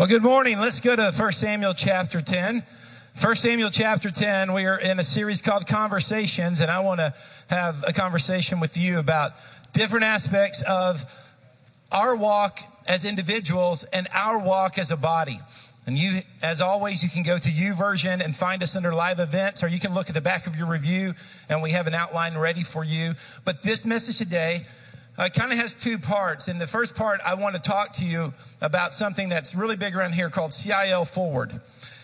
Well, 0.00 0.08
good 0.08 0.22
morning. 0.22 0.58
Let's 0.58 0.80
go 0.80 0.96
to 0.96 1.12
1 1.14 1.32
Samuel 1.32 1.74
chapter 1.74 2.22
10. 2.22 2.62
1 3.20 3.36
Samuel 3.36 3.68
chapter 3.68 4.08
10, 4.08 4.54
we 4.54 4.64
are 4.64 4.80
in 4.80 4.98
a 4.98 5.04
series 5.04 5.42
called 5.42 5.66
Conversations, 5.66 6.62
and 6.62 6.70
I 6.70 6.80
want 6.80 7.00
to 7.00 7.12
have 7.50 7.84
a 7.86 7.92
conversation 7.92 8.60
with 8.60 8.78
you 8.78 8.98
about 8.98 9.32
different 9.74 10.06
aspects 10.06 10.62
of 10.62 11.04
our 11.92 12.16
walk 12.16 12.60
as 12.88 13.04
individuals 13.04 13.84
and 13.92 14.08
our 14.14 14.38
walk 14.38 14.78
as 14.78 14.90
a 14.90 14.96
body. 14.96 15.38
And 15.84 15.98
you, 15.98 16.20
as 16.42 16.62
always, 16.62 17.02
you 17.02 17.10
can 17.10 17.22
go 17.22 17.36
to 17.36 17.48
YouVersion 17.50 18.24
and 18.24 18.34
find 18.34 18.62
us 18.62 18.74
under 18.74 18.94
live 18.94 19.20
events, 19.20 19.62
or 19.62 19.68
you 19.68 19.80
can 19.80 19.92
look 19.92 20.08
at 20.08 20.14
the 20.14 20.22
back 20.22 20.46
of 20.46 20.56
your 20.56 20.66
review, 20.66 21.12
and 21.50 21.60
we 21.60 21.72
have 21.72 21.86
an 21.86 21.92
outline 21.92 22.38
ready 22.38 22.62
for 22.62 22.84
you. 22.84 23.16
But 23.44 23.62
this 23.62 23.84
message 23.84 24.16
today 24.16 24.64
uh, 25.18 25.28
kind 25.28 25.52
of 25.52 25.58
has 25.58 25.74
two 25.74 25.98
parts. 25.98 26.48
In 26.48 26.58
the 26.58 26.66
first 26.66 26.94
part, 26.94 27.20
I 27.24 27.34
want 27.34 27.54
to 27.54 27.60
talk 27.60 27.92
to 27.94 28.04
you 28.04 28.32
about 28.60 28.94
something 28.94 29.28
that's 29.28 29.54
really 29.54 29.76
big 29.76 29.96
around 29.96 30.12
here 30.12 30.30
called 30.30 30.52
CIL 30.52 31.04
Forward. 31.04 31.60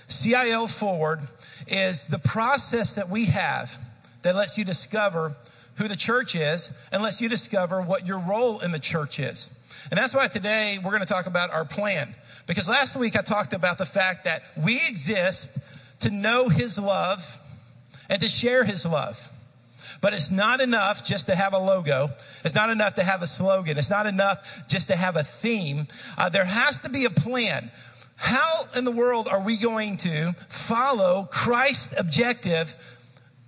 CIL 0.08 0.68
Forward 0.68 1.20
is 1.66 2.08
the 2.08 2.18
process 2.18 2.94
that 2.94 3.08
we 3.08 3.26
have 3.26 3.76
that 4.22 4.34
lets 4.34 4.58
you 4.58 4.64
discover 4.64 5.34
who 5.76 5.88
the 5.88 5.96
church 5.96 6.34
is 6.34 6.70
and 6.92 7.02
lets 7.02 7.20
you 7.20 7.28
discover 7.28 7.80
what 7.80 8.06
your 8.06 8.18
role 8.18 8.60
in 8.60 8.70
the 8.70 8.78
church 8.78 9.18
is. 9.18 9.50
And 9.90 9.98
that's 9.98 10.14
why 10.14 10.26
today 10.26 10.78
we're 10.82 10.90
going 10.90 11.02
to 11.02 11.06
talk 11.06 11.26
about 11.26 11.50
our 11.50 11.64
plan. 11.64 12.14
Because 12.46 12.68
last 12.68 12.96
week 12.96 13.16
I 13.16 13.22
talked 13.22 13.52
about 13.52 13.78
the 13.78 13.86
fact 13.86 14.24
that 14.24 14.42
we 14.64 14.74
exist 14.88 15.56
to 16.00 16.10
know 16.10 16.48
His 16.48 16.78
love 16.78 17.38
and 18.08 18.20
to 18.20 18.28
share 18.28 18.64
His 18.64 18.84
love. 18.84 19.30
But 20.06 20.14
it's 20.14 20.30
not 20.30 20.60
enough 20.60 21.04
just 21.04 21.26
to 21.26 21.34
have 21.34 21.52
a 21.52 21.58
logo. 21.58 22.10
It's 22.44 22.54
not 22.54 22.70
enough 22.70 22.94
to 22.94 23.02
have 23.02 23.22
a 23.22 23.26
slogan. 23.26 23.76
It's 23.76 23.90
not 23.90 24.06
enough 24.06 24.62
just 24.68 24.86
to 24.86 24.94
have 24.94 25.16
a 25.16 25.24
theme. 25.24 25.88
Uh, 26.16 26.28
there 26.28 26.44
has 26.44 26.78
to 26.82 26.88
be 26.88 27.06
a 27.06 27.10
plan. 27.10 27.72
How 28.14 28.66
in 28.76 28.84
the 28.84 28.92
world 28.92 29.26
are 29.26 29.42
we 29.42 29.56
going 29.56 29.96
to 29.96 30.32
follow 30.48 31.28
Christ's 31.32 31.92
objective 31.98 32.76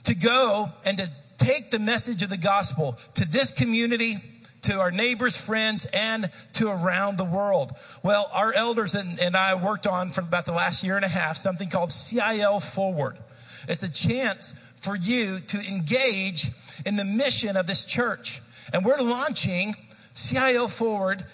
to 0.02 0.16
go 0.16 0.66
and 0.84 0.98
to 0.98 1.08
take 1.36 1.70
the 1.70 1.78
message 1.78 2.24
of 2.24 2.28
the 2.28 2.36
gospel 2.36 2.98
to 3.14 3.24
this 3.24 3.52
community, 3.52 4.16
to 4.62 4.80
our 4.80 4.90
neighbors, 4.90 5.36
friends, 5.36 5.86
and 5.92 6.28
to 6.54 6.70
around 6.70 7.18
the 7.18 7.24
world? 7.24 7.70
Well, 8.02 8.28
our 8.34 8.52
elders 8.52 8.96
and, 8.96 9.20
and 9.20 9.36
I 9.36 9.54
worked 9.54 9.86
on 9.86 10.10
for 10.10 10.22
about 10.22 10.44
the 10.44 10.50
last 10.50 10.82
year 10.82 10.96
and 10.96 11.04
a 11.04 11.08
half 11.08 11.36
something 11.36 11.70
called 11.70 11.92
CIL 11.92 12.58
Forward. 12.58 13.16
It's 13.68 13.82
a 13.84 13.88
chance 13.88 14.54
for 14.80 14.96
you 14.96 15.40
to 15.40 15.58
engage 15.60 16.48
in 16.86 16.96
the 16.96 17.04
mission 17.04 17.56
of 17.56 17.66
this 17.66 17.84
church. 17.84 18.40
And 18.72 18.84
we're 18.84 19.00
launching 19.00 19.74
CIL 20.14 20.68
Forward 20.68 21.24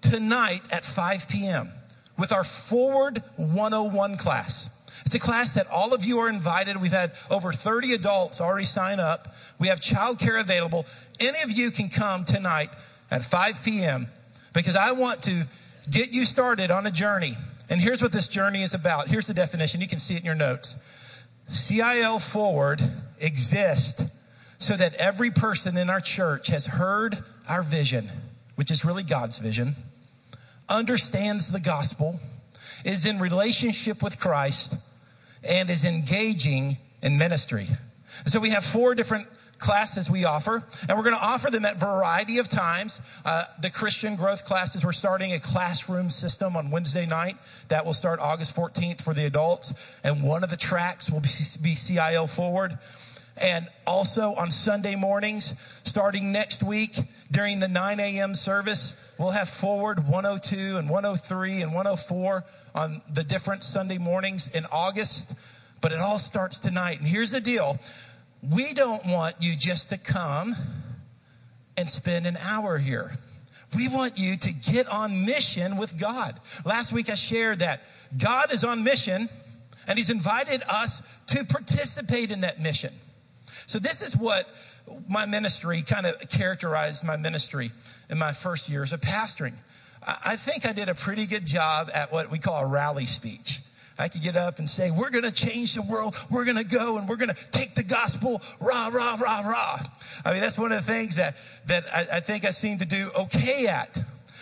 tonight 0.00 0.62
at 0.70 0.84
5 0.84 1.28
p.m. 1.28 1.70
with 2.18 2.32
our 2.32 2.44
Forward 2.44 3.22
101 3.36 4.16
class. 4.16 4.70
It's 5.04 5.14
a 5.14 5.18
class 5.18 5.54
that 5.54 5.66
all 5.70 5.92
of 5.92 6.04
you 6.04 6.18
are 6.18 6.28
invited. 6.28 6.80
We've 6.80 6.92
had 6.92 7.12
over 7.30 7.52
30 7.52 7.92
adults 7.92 8.40
already 8.40 8.64
sign 8.64 9.00
up. 9.00 9.34
We 9.58 9.68
have 9.68 9.80
childcare 9.80 10.40
available. 10.40 10.86
Any 11.20 11.42
of 11.42 11.50
you 11.50 11.70
can 11.70 11.88
come 11.88 12.24
tonight 12.24 12.70
at 13.10 13.22
5 13.22 13.64
p.m. 13.64 14.08
because 14.52 14.76
I 14.76 14.92
want 14.92 15.22
to 15.24 15.46
get 15.90 16.12
you 16.12 16.24
started 16.24 16.70
on 16.70 16.86
a 16.86 16.90
journey. 16.90 17.36
And 17.68 17.80
here's 17.80 18.02
what 18.02 18.12
this 18.12 18.26
journey 18.26 18.62
is 18.62 18.74
about. 18.74 19.08
Here's 19.08 19.26
the 19.26 19.34
definition. 19.34 19.80
You 19.80 19.88
can 19.88 19.98
see 19.98 20.14
it 20.14 20.20
in 20.20 20.26
your 20.26 20.34
notes. 20.34 20.76
CIL 21.48 22.18
Forward 22.18 22.80
exists 23.18 24.02
so 24.58 24.76
that 24.76 24.94
every 24.94 25.30
person 25.30 25.76
in 25.76 25.90
our 25.90 26.00
church 26.00 26.46
has 26.48 26.66
heard 26.66 27.18
our 27.48 27.62
vision, 27.62 28.08
which 28.54 28.70
is 28.70 28.84
really 28.84 29.02
God's 29.02 29.38
vision, 29.38 29.76
understands 30.68 31.50
the 31.50 31.60
gospel, 31.60 32.20
is 32.84 33.04
in 33.04 33.18
relationship 33.18 34.02
with 34.02 34.18
Christ, 34.18 34.76
and 35.42 35.68
is 35.68 35.84
engaging 35.84 36.78
in 37.02 37.18
ministry. 37.18 37.68
So 38.26 38.40
we 38.40 38.50
have 38.50 38.64
four 38.64 38.94
different 38.94 39.26
classes 39.58 40.10
we 40.10 40.24
offer, 40.24 40.62
and 40.88 40.96
we're 40.96 41.04
going 41.04 41.16
to 41.16 41.22
offer 41.22 41.50
them 41.50 41.64
at 41.64 41.78
variety 41.78 42.38
of 42.38 42.48
times. 42.48 43.00
Uh, 43.24 43.44
the 43.60 43.70
Christian 43.70 44.16
growth 44.16 44.44
classes, 44.44 44.84
we're 44.84 44.92
starting 44.92 45.32
a 45.32 45.40
classroom 45.40 46.10
system 46.10 46.56
on 46.56 46.70
Wednesday 46.70 47.06
night. 47.06 47.36
That 47.68 47.84
will 47.84 47.94
start 47.94 48.20
August 48.20 48.54
14th 48.54 49.02
for 49.02 49.14
the 49.14 49.26
adults, 49.26 49.72
and 50.02 50.22
one 50.22 50.44
of 50.44 50.50
the 50.50 50.56
tracks 50.56 51.10
will 51.10 51.20
be, 51.20 51.28
be 51.62 51.74
CIL 51.74 52.26
Forward. 52.26 52.78
And 53.36 53.66
also 53.86 54.34
on 54.34 54.50
Sunday 54.50 54.94
mornings, 54.94 55.54
starting 55.82 56.30
next 56.30 56.62
week 56.62 56.96
during 57.32 57.58
the 57.58 57.68
9 57.68 57.98
a.m. 57.98 58.34
service, 58.34 58.94
we'll 59.18 59.30
have 59.30 59.48
Forward 59.48 60.06
102 60.06 60.76
and 60.76 60.88
103 60.88 61.62
and 61.62 61.74
104 61.74 62.44
on 62.76 63.02
the 63.12 63.24
different 63.24 63.64
Sunday 63.64 63.98
mornings 63.98 64.48
in 64.48 64.66
August. 64.70 65.34
But 65.80 65.92
it 65.92 66.00
all 66.00 66.18
starts 66.18 66.60
tonight. 66.60 66.98
And 67.00 67.08
here's 67.08 67.32
the 67.32 67.40
deal 67.40 67.78
we 68.52 68.74
don't 68.74 69.04
want 69.06 69.36
you 69.40 69.56
just 69.56 69.88
to 69.90 69.98
come 69.98 70.54
and 71.76 71.88
spend 71.88 72.26
an 72.26 72.36
hour 72.36 72.78
here. 72.78 73.12
We 73.76 73.88
want 73.88 74.18
you 74.18 74.36
to 74.36 74.52
get 74.52 74.86
on 74.86 75.24
mission 75.26 75.76
with 75.76 75.98
God. 75.98 76.38
Last 76.64 76.92
week 76.92 77.10
I 77.10 77.14
shared 77.14 77.60
that 77.60 77.82
God 78.16 78.52
is 78.52 78.62
on 78.62 78.84
mission 78.84 79.28
and 79.86 79.98
He's 79.98 80.10
invited 80.10 80.62
us 80.68 81.02
to 81.28 81.44
participate 81.44 82.30
in 82.30 82.42
that 82.42 82.60
mission. 82.60 82.92
So, 83.66 83.78
this 83.78 84.02
is 84.02 84.16
what 84.16 84.48
my 85.08 85.26
ministry 85.26 85.82
kind 85.82 86.06
of 86.06 86.28
characterized 86.28 87.02
my 87.02 87.16
ministry 87.16 87.70
in 88.10 88.18
my 88.18 88.32
first 88.32 88.68
years 88.68 88.92
of 88.92 89.00
pastoring. 89.00 89.54
I 90.24 90.36
think 90.36 90.66
I 90.66 90.72
did 90.72 90.90
a 90.90 90.94
pretty 90.94 91.24
good 91.24 91.46
job 91.46 91.90
at 91.94 92.12
what 92.12 92.30
we 92.30 92.38
call 92.38 92.62
a 92.62 92.66
rally 92.66 93.06
speech. 93.06 93.60
I 93.98 94.08
could 94.08 94.22
get 94.22 94.36
up 94.36 94.58
and 94.58 94.68
say, 94.68 94.90
We're 94.90 95.10
going 95.10 95.24
to 95.24 95.32
change 95.32 95.74
the 95.74 95.82
world. 95.82 96.16
We're 96.30 96.44
going 96.44 96.56
to 96.56 96.64
go 96.64 96.98
and 96.98 97.08
we're 97.08 97.16
going 97.16 97.30
to 97.30 97.50
take 97.52 97.74
the 97.74 97.82
gospel, 97.82 98.42
rah, 98.60 98.88
rah, 98.88 99.16
rah, 99.20 99.40
rah. 99.40 99.78
I 100.24 100.32
mean, 100.32 100.40
that's 100.40 100.58
one 100.58 100.72
of 100.72 100.84
the 100.84 100.92
things 100.92 101.16
that, 101.16 101.36
that 101.66 101.84
I, 101.94 102.16
I 102.16 102.20
think 102.20 102.44
I 102.44 102.50
seem 102.50 102.78
to 102.78 102.84
do 102.84 103.10
okay 103.16 103.66
at. 103.66 103.98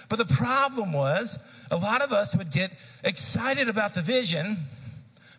But 0.08 0.16
the 0.16 0.34
problem 0.34 0.92
was, 0.92 1.38
a 1.70 1.76
lot 1.76 2.02
of 2.02 2.12
us 2.12 2.34
would 2.36 2.50
get 2.50 2.70
excited 3.02 3.68
about 3.68 3.94
the 3.94 4.02
vision, 4.02 4.58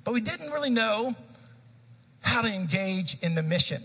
but 0.04 0.14
we 0.14 0.22
didn't 0.22 0.52
really 0.52 0.72
know 0.72 1.16
how 2.22 2.42
to 2.42 2.52
engage 2.52 3.18
in 3.22 3.36
the 3.36 3.44
mission. 3.44 3.84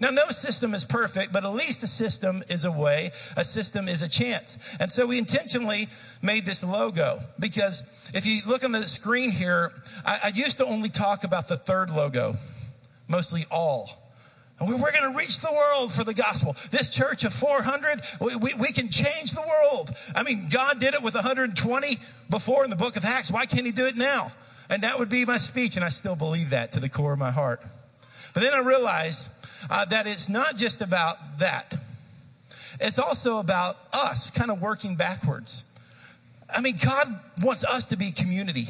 Now, 0.00 0.10
no 0.10 0.26
system 0.30 0.74
is 0.74 0.84
perfect, 0.84 1.32
but 1.32 1.44
at 1.44 1.52
least 1.52 1.82
a 1.82 1.86
system 1.86 2.44
is 2.48 2.64
a 2.64 2.72
way, 2.72 3.10
a 3.36 3.44
system 3.44 3.88
is 3.88 4.02
a 4.02 4.08
chance. 4.08 4.58
And 4.78 4.90
so 4.92 5.06
we 5.06 5.18
intentionally 5.18 5.88
made 6.22 6.44
this 6.44 6.62
logo 6.62 7.20
because 7.38 7.82
if 8.14 8.26
you 8.26 8.40
look 8.46 8.64
on 8.64 8.72
the 8.72 8.86
screen 8.86 9.30
here, 9.30 9.72
I, 10.04 10.20
I 10.24 10.32
used 10.34 10.58
to 10.58 10.66
only 10.66 10.88
talk 10.88 11.24
about 11.24 11.48
the 11.48 11.56
third 11.56 11.90
logo, 11.90 12.36
mostly 13.08 13.46
all. 13.50 13.90
And 14.60 14.68
we're 14.68 14.92
going 14.92 15.12
to 15.12 15.16
reach 15.16 15.40
the 15.40 15.52
world 15.52 15.92
for 15.92 16.02
the 16.02 16.14
gospel. 16.14 16.56
This 16.70 16.88
church 16.88 17.24
of 17.24 17.32
400, 17.32 18.00
we, 18.20 18.36
we, 18.36 18.54
we, 18.54 18.72
can 18.72 18.88
change 18.88 19.32
the 19.32 19.42
world. 19.42 19.90
I 20.16 20.24
mean, 20.24 20.48
God 20.50 20.80
did 20.80 20.94
it 20.94 21.02
with 21.02 21.14
120 21.14 21.98
before 22.28 22.64
in 22.64 22.70
the 22.70 22.76
book 22.76 22.96
of 22.96 23.04
Acts. 23.04 23.30
Why 23.30 23.46
can't 23.46 23.64
he 23.64 23.72
do 23.72 23.86
it 23.86 23.96
now? 23.96 24.32
And 24.68 24.82
that 24.82 24.98
would 24.98 25.08
be 25.08 25.24
my 25.24 25.38
speech, 25.38 25.76
and 25.76 25.84
I 25.84 25.88
still 25.90 26.16
believe 26.16 26.50
that 26.50 26.72
to 26.72 26.80
the 26.80 26.88
core 26.88 27.12
of 27.12 27.18
my 27.18 27.30
heart. 27.30 27.64
But 28.34 28.42
then 28.42 28.52
I 28.52 28.58
realized 28.58 29.28
uh, 29.70 29.84
that 29.86 30.06
it's 30.06 30.28
not 30.28 30.56
just 30.56 30.80
about 30.80 31.38
that. 31.38 31.76
It's 32.80 32.98
also 32.98 33.38
about 33.38 33.76
us 33.92 34.30
kind 34.30 34.50
of 34.50 34.60
working 34.60 34.94
backwards. 34.96 35.64
I 36.54 36.60
mean, 36.60 36.78
God 36.82 37.18
wants 37.42 37.64
us 37.64 37.86
to 37.86 37.96
be 37.96 38.10
community. 38.10 38.68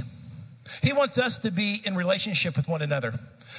He 0.83 0.93
wants 0.93 1.19
us 1.19 1.39
to 1.41 1.51
be 1.51 1.81
in 1.85 1.95
relationship 1.95 2.57
with 2.57 2.69
one 2.69 2.83
another. 2.83 3.19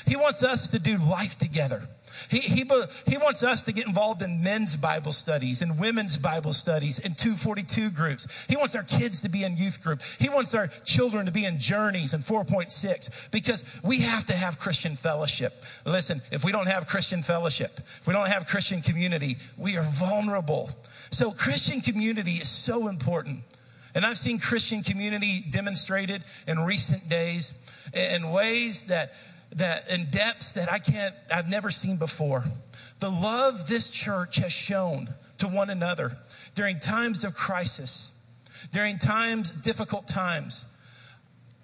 He 0.10 0.16
wants 0.16 0.42
us 0.42 0.68
to 0.70 0.80
do 0.80 0.98
life 0.98 1.38
together. 1.38 1.84
He, 2.32 2.40
he, 2.40 2.66
he 3.06 3.18
wants 3.18 3.44
us 3.44 3.64
to 3.66 3.72
get 3.72 3.86
involved 3.86 4.24
in 4.24 4.42
men's 4.42 4.76
Bible 4.76 5.14
studies 5.14 5.62
and 5.62 5.80
women's 5.80 6.18
Bible 6.18 6.52
studies 6.52 6.98
and 6.98 7.16
242 7.16 7.92
groups. 7.92 8.28
He 8.50 8.58
wants 8.58 8.74
our 8.74 8.82
kids 8.82 9.22
to 9.22 9.30
be 9.30 9.44
in 9.44 9.56
youth 9.56 9.84
group. 9.84 10.02
He 10.18 10.28
wants 10.28 10.56
our 10.56 10.66
children 10.84 11.28
to 11.28 11.32
be 11.32 11.46
in 11.46 11.60
journeys 11.60 12.14
and 12.14 12.24
4.6 12.24 13.30
because 13.30 13.64
we 13.84 14.00
have 14.00 14.26
to 14.26 14.34
have 14.34 14.58
Christian 14.58 14.96
fellowship. 14.96 15.64
Listen, 15.86 16.24
if 16.32 16.44
we 16.44 16.52
don't 16.52 16.68
have 16.68 16.88
Christian 16.88 17.22
fellowship, 17.22 17.80
if 17.80 18.08
we 18.08 18.14
don't 18.14 18.30
have 18.30 18.48
Christian 18.48 18.82
community, 18.82 19.38
we 19.58 19.78
are 19.78 19.86
vulnerable. 19.92 20.72
So 21.12 21.30
Christian 21.30 21.82
community 21.82 22.32
is 22.32 22.50
so 22.50 22.88
important. 22.88 23.44
And 23.94 24.08
I've 24.08 24.18
seen 24.18 24.40
Christian 24.40 24.82
community 24.82 25.46
demonstrated 25.52 26.24
in 26.48 26.60
recent 26.60 27.10
days 27.10 27.54
in 27.94 28.32
ways 28.32 28.88
that 28.88 29.14
that 29.54 29.92
in 29.92 30.06
depths 30.12 30.52
that 30.54 30.72
I 30.72 30.80
can't, 30.80 31.16
I've 31.34 31.50
never 31.50 31.72
seen 31.72 31.98
before. 31.98 32.44
The 33.00 33.10
love 33.10 33.68
this 33.68 33.88
church 33.88 34.38
has 34.38 34.52
shown 34.52 35.10
to 35.40 35.48
one 35.48 35.70
another 35.70 36.18
during 36.56 36.80
times 36.80 37.24
of 37.24 37.36
crisis, 37.36 38.12
during 38.72 38.98
times, 38.98 39.50
difficult 39.50 40.08
times, 40.08 40.66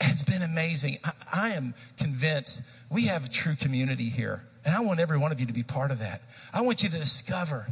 has 0.02 0.24
been 0.24 0.42
amazing. 0.42 0.98
I, 1.04 1.12
I 1.34 1.50
am 1.50 1.74
convinced 1.98 2.62
we 2.90 3.04
have 3.06 3.26
a 3.26 3.30
true 3.30 3.56
community 3.56 4.10
here. 4.10 4.44
And 4.66 4.74
I 4.74 4.80
want 4.80 5.00
every 5.00 5.20
one 5.20 5.32
of 5.32 5.40
you 5.40 5.46
to 5.46 5.54
be 5.54 5.62
part 5.62 5.92
of 5.92 6.00
that. 6.00 6.22
I 6.52 6.62
want 6.62 6.82
you 6.82 6.90
to 6.90 6.98
discover 6.98 7.68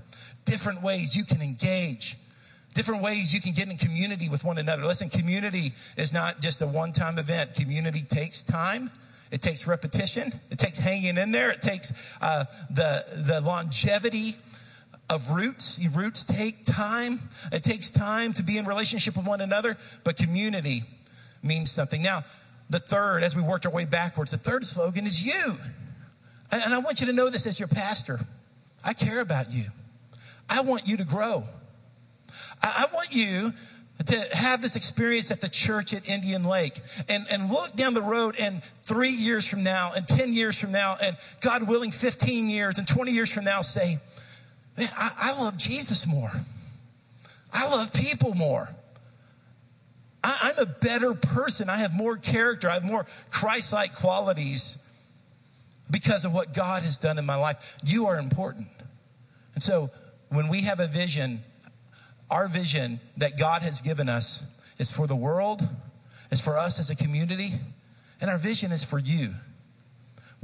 different 0.45 0.83
ways 0.83 1.15
you 1.15 1.25
can 1.25 1.41
engage 1.41 2.17
different 2.73 3.01
ways 3.01 3.33
you 3.33 3.41
can 3.41 3.53
get 3.53 3.69
in 3.69 3.77
community 3.77 4.29
with 4.29 4.43
one 4.43 4.57
another. 4.57 4.85
Listen, 4.85 5.09
community 5.09 5.73
is 5.97 6.11
not 6.11 6.41
just 6.41 6.61
a 6.61 6.67
one 6.67 6.91
time 6.91 7.19
event, 7.19 7.53
community 7.53 8.01
takes 8.01 8.41
time. 8.41 8.91
It 9.33 9.41
takes 9.41 9.65
repetition. 9.65 10.31
It 10.51 10.59
takes 10.59 10.77
hanging 10.77 11.17
in 11.17 11.31
there. 11.31 11.49
It 11.49 11.59
takes 11.59 11.91
uh, 12.21 12.45
the, 12.69 13.03
the 13.25 13.41
longevity 13.41 14.35
of 15.09 15.31
roots. 15.31 15.79
Roots 15.91 16.23
take 16.23 16.65
time. 16.65 17.19
It 17.51 17.63
takes 17.63 17.89
time 17.89 18.33
to 18.33 18.43
be 18.43 18.59
in 18.59 18.65
relationship 18.65 19.17
with 19.17 19.25
one 19.25 19.41
another, 19.41 19.75
but 20.03 20.17
community 20.17 20.83
means 21.41 21.71
something. 21.71 22.03
Now, 22.03 22.25
the 22.69 22.77
third, 22.77 23.23
as 23.23 23.35
we 23.35 23.41
worked 23.41 23.65
our 23.65 23.71
way 23.71 23.85
backwards, 23.85 24.29
the 24.29 24.37
third 24.37 24.63
slogan 24.63 25.05
is 25.05 25.25
you. 25.25 25.57
And 26.51 26.71
I 26.71 26.77
want 26.77 27.01
you 27.01 27.07
to 27.07 27.13
know 27.13 27.31
this 27.31 27.47
as 27.47 27.59
your 27.59 27.67
pastor. 27.67 28.19
I 28.83 28.93
care 28.93 29.19
about 29.19 29.51
you. 29.51 29.65
I 30.47 30.61
want 30.61 30.87
you 30.87 30.97
to 30.97 31.05
grow. 31.05 31.45
I, 32.61 32.85
want 32.93 33.11
you 33.11 33.51
to 34.05 34.35
have 34.35 34.61
this 34.61 34.75
experience 34.75 35.31
at 35.31 35.41
the 35.41 35.49
church 35.49 35.93
at 35.93 36.07
Indian 36.07 36.43
Lake 36.43 36.79
and, 37.09 37.25
and 37.29 37.49
look 37.49 37.75
down 37.75 37.93
the 37.93 38.01
road 38.01 38.35
and 38.39 38.63
three 38.83 39.11
years 39.11 39.45
from 39.45 39.63
now 39.63 39.91
and 39.95 40.07
10 40.07 40.33
years 40.33 40.59
from 40.59 40.71
now 40.71 40.97
and 41.01 41.15
God 41.41 41.67
willing 41.67 41.91
15 41.91 42.49
years 42.49 42.77
and 42.77 42.87
20 42.87 43.11
years 43.11 43.31
from 43.31 43.45
now 43.45 43.61
say, 43.61 43.99
man, 44.77 44.89
I, 44.97 45.11
I 45.17 45.41
love 45.41 45.57
Jesus 45.57 46.07
more. 46.07 46.31
I 47.51 47.69
love 47.69 47.93
people 47.93 48.33
more. 48.33 48.69
I, 50.23 50.53
I'm 50.57 50.63
a 50.63 50.65
better 50.65 51.13
person. 51.13 51.69
I 51.69 51.77
have 51.77 51.93
more 51.93 52.17
character. 52.17 52.69
I 52.69 52.73
have 52.73 52.83
more 52.83 53.05
Christ-like 53.29 53.95
qualities 53.95 54.77
because 55.91 56.25
of 56.25 56.33
what 56.33 56.53
God 56.53 56.83
has 56.83 56.97
done 56.97 57.17
in 57.19 57.25
my 57.25 57.35
life. 57.35 57.77
You 57.85 58.07
are 58.07 58.17
important. 58.17 58.67
And 59.53 59.61
so 59.61 59.91
when 60.29 60.47
we 60.47 60.61
have 60.61 60.79
a 60.79 60.87
vision 60.87 61.43
our 62.29 62.47
vision 62.47 62.99
that 63.17 63.37
God 63.37 63.61
has 63.61 63.81
given 63.81 64.09
us 64.09 64.43
is 64.77 64.91
for 64.91 65.07
the 65.07 65.15
world, 65.15 65.61
is 66.31 66.41
for 66.41 66.57
us 66.57 66.79
as 66.79 66.89
a 66.89 66.95
community, 66.95 67.51
and 68.19 68.29
our 68.29 68.37
vision 68.37 68.71
is 68.71 68.83
for 68.83 68.99
you. 68.99 69.33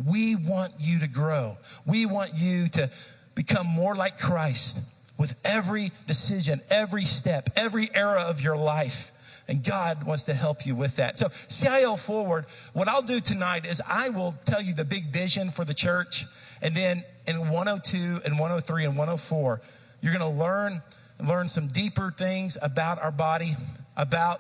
We 0.06 0.36
want 0.36 0.74
you 0.80 1.00
to 1.00 1.08
grow. 1.08 1.58
We 1.86 2.06
want 2.06 2.32
you 2.36 2.68
to 2.70 2.90
become 3.36 3.68
more 3.68 3.96
like 3.96 4.18
Christ 4.18 4.80
with 5.18 5.36
every 5.44 5.92
decision, 6.08 6.62
every 6.70 7.04
step, 7.04 7.50
every 7.56 7.90
era 7.94 8.22
of 8.22 8.42
your 8.42 8.56
life. 8.56 9.12
And 9.48 9.64
God 9.64 10.06
wants 10.06 10.24
to 10.26 10.34
help 10.34 10.66
you 10.66 10.76
with 10.76 10.98
that. 10.98 11.18
So, 11.18 11.30
CIL 11.48 11.98
Forward, 11.98 12.46
what 12.74 12.88
I'll 12.88 13.02
do 13.02 13.20
tonight 13.20 13.66
is 13.66 13.82
I 13.88 14.10
will 14.10 14.36
tell 14.46 14.62
you 14.62 14.74
the 14.74 14.86
big 14.86 15.12
vision 15.12 15.50
for 15.50 15.66
the 15.66 15.74
church. 15.74 16.26
And 16.62 16.76
then 16.76 17.04
in 17.28 17.50
102 17.50 17.98
and 18.26 18.40
103 18.40 18.86
and 18.86 18.96
104, 18.96 19.62
you're 20.02 20.14
going 20.14 20.34
to 20.34 20.40
learn 20.40 20.84
learn 21.20 21.48
some 21.48 21.68
deeper 21.68 22.12
things 22.12 22.58
about 22.62 23.02
our 23.02 23.12
body, 23.12 23.56
about 23.98 24.40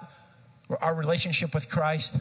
our 0.82 0.96
relationship 0.96 1.54
with 1.54 1.70
Christ. 1.70 2.18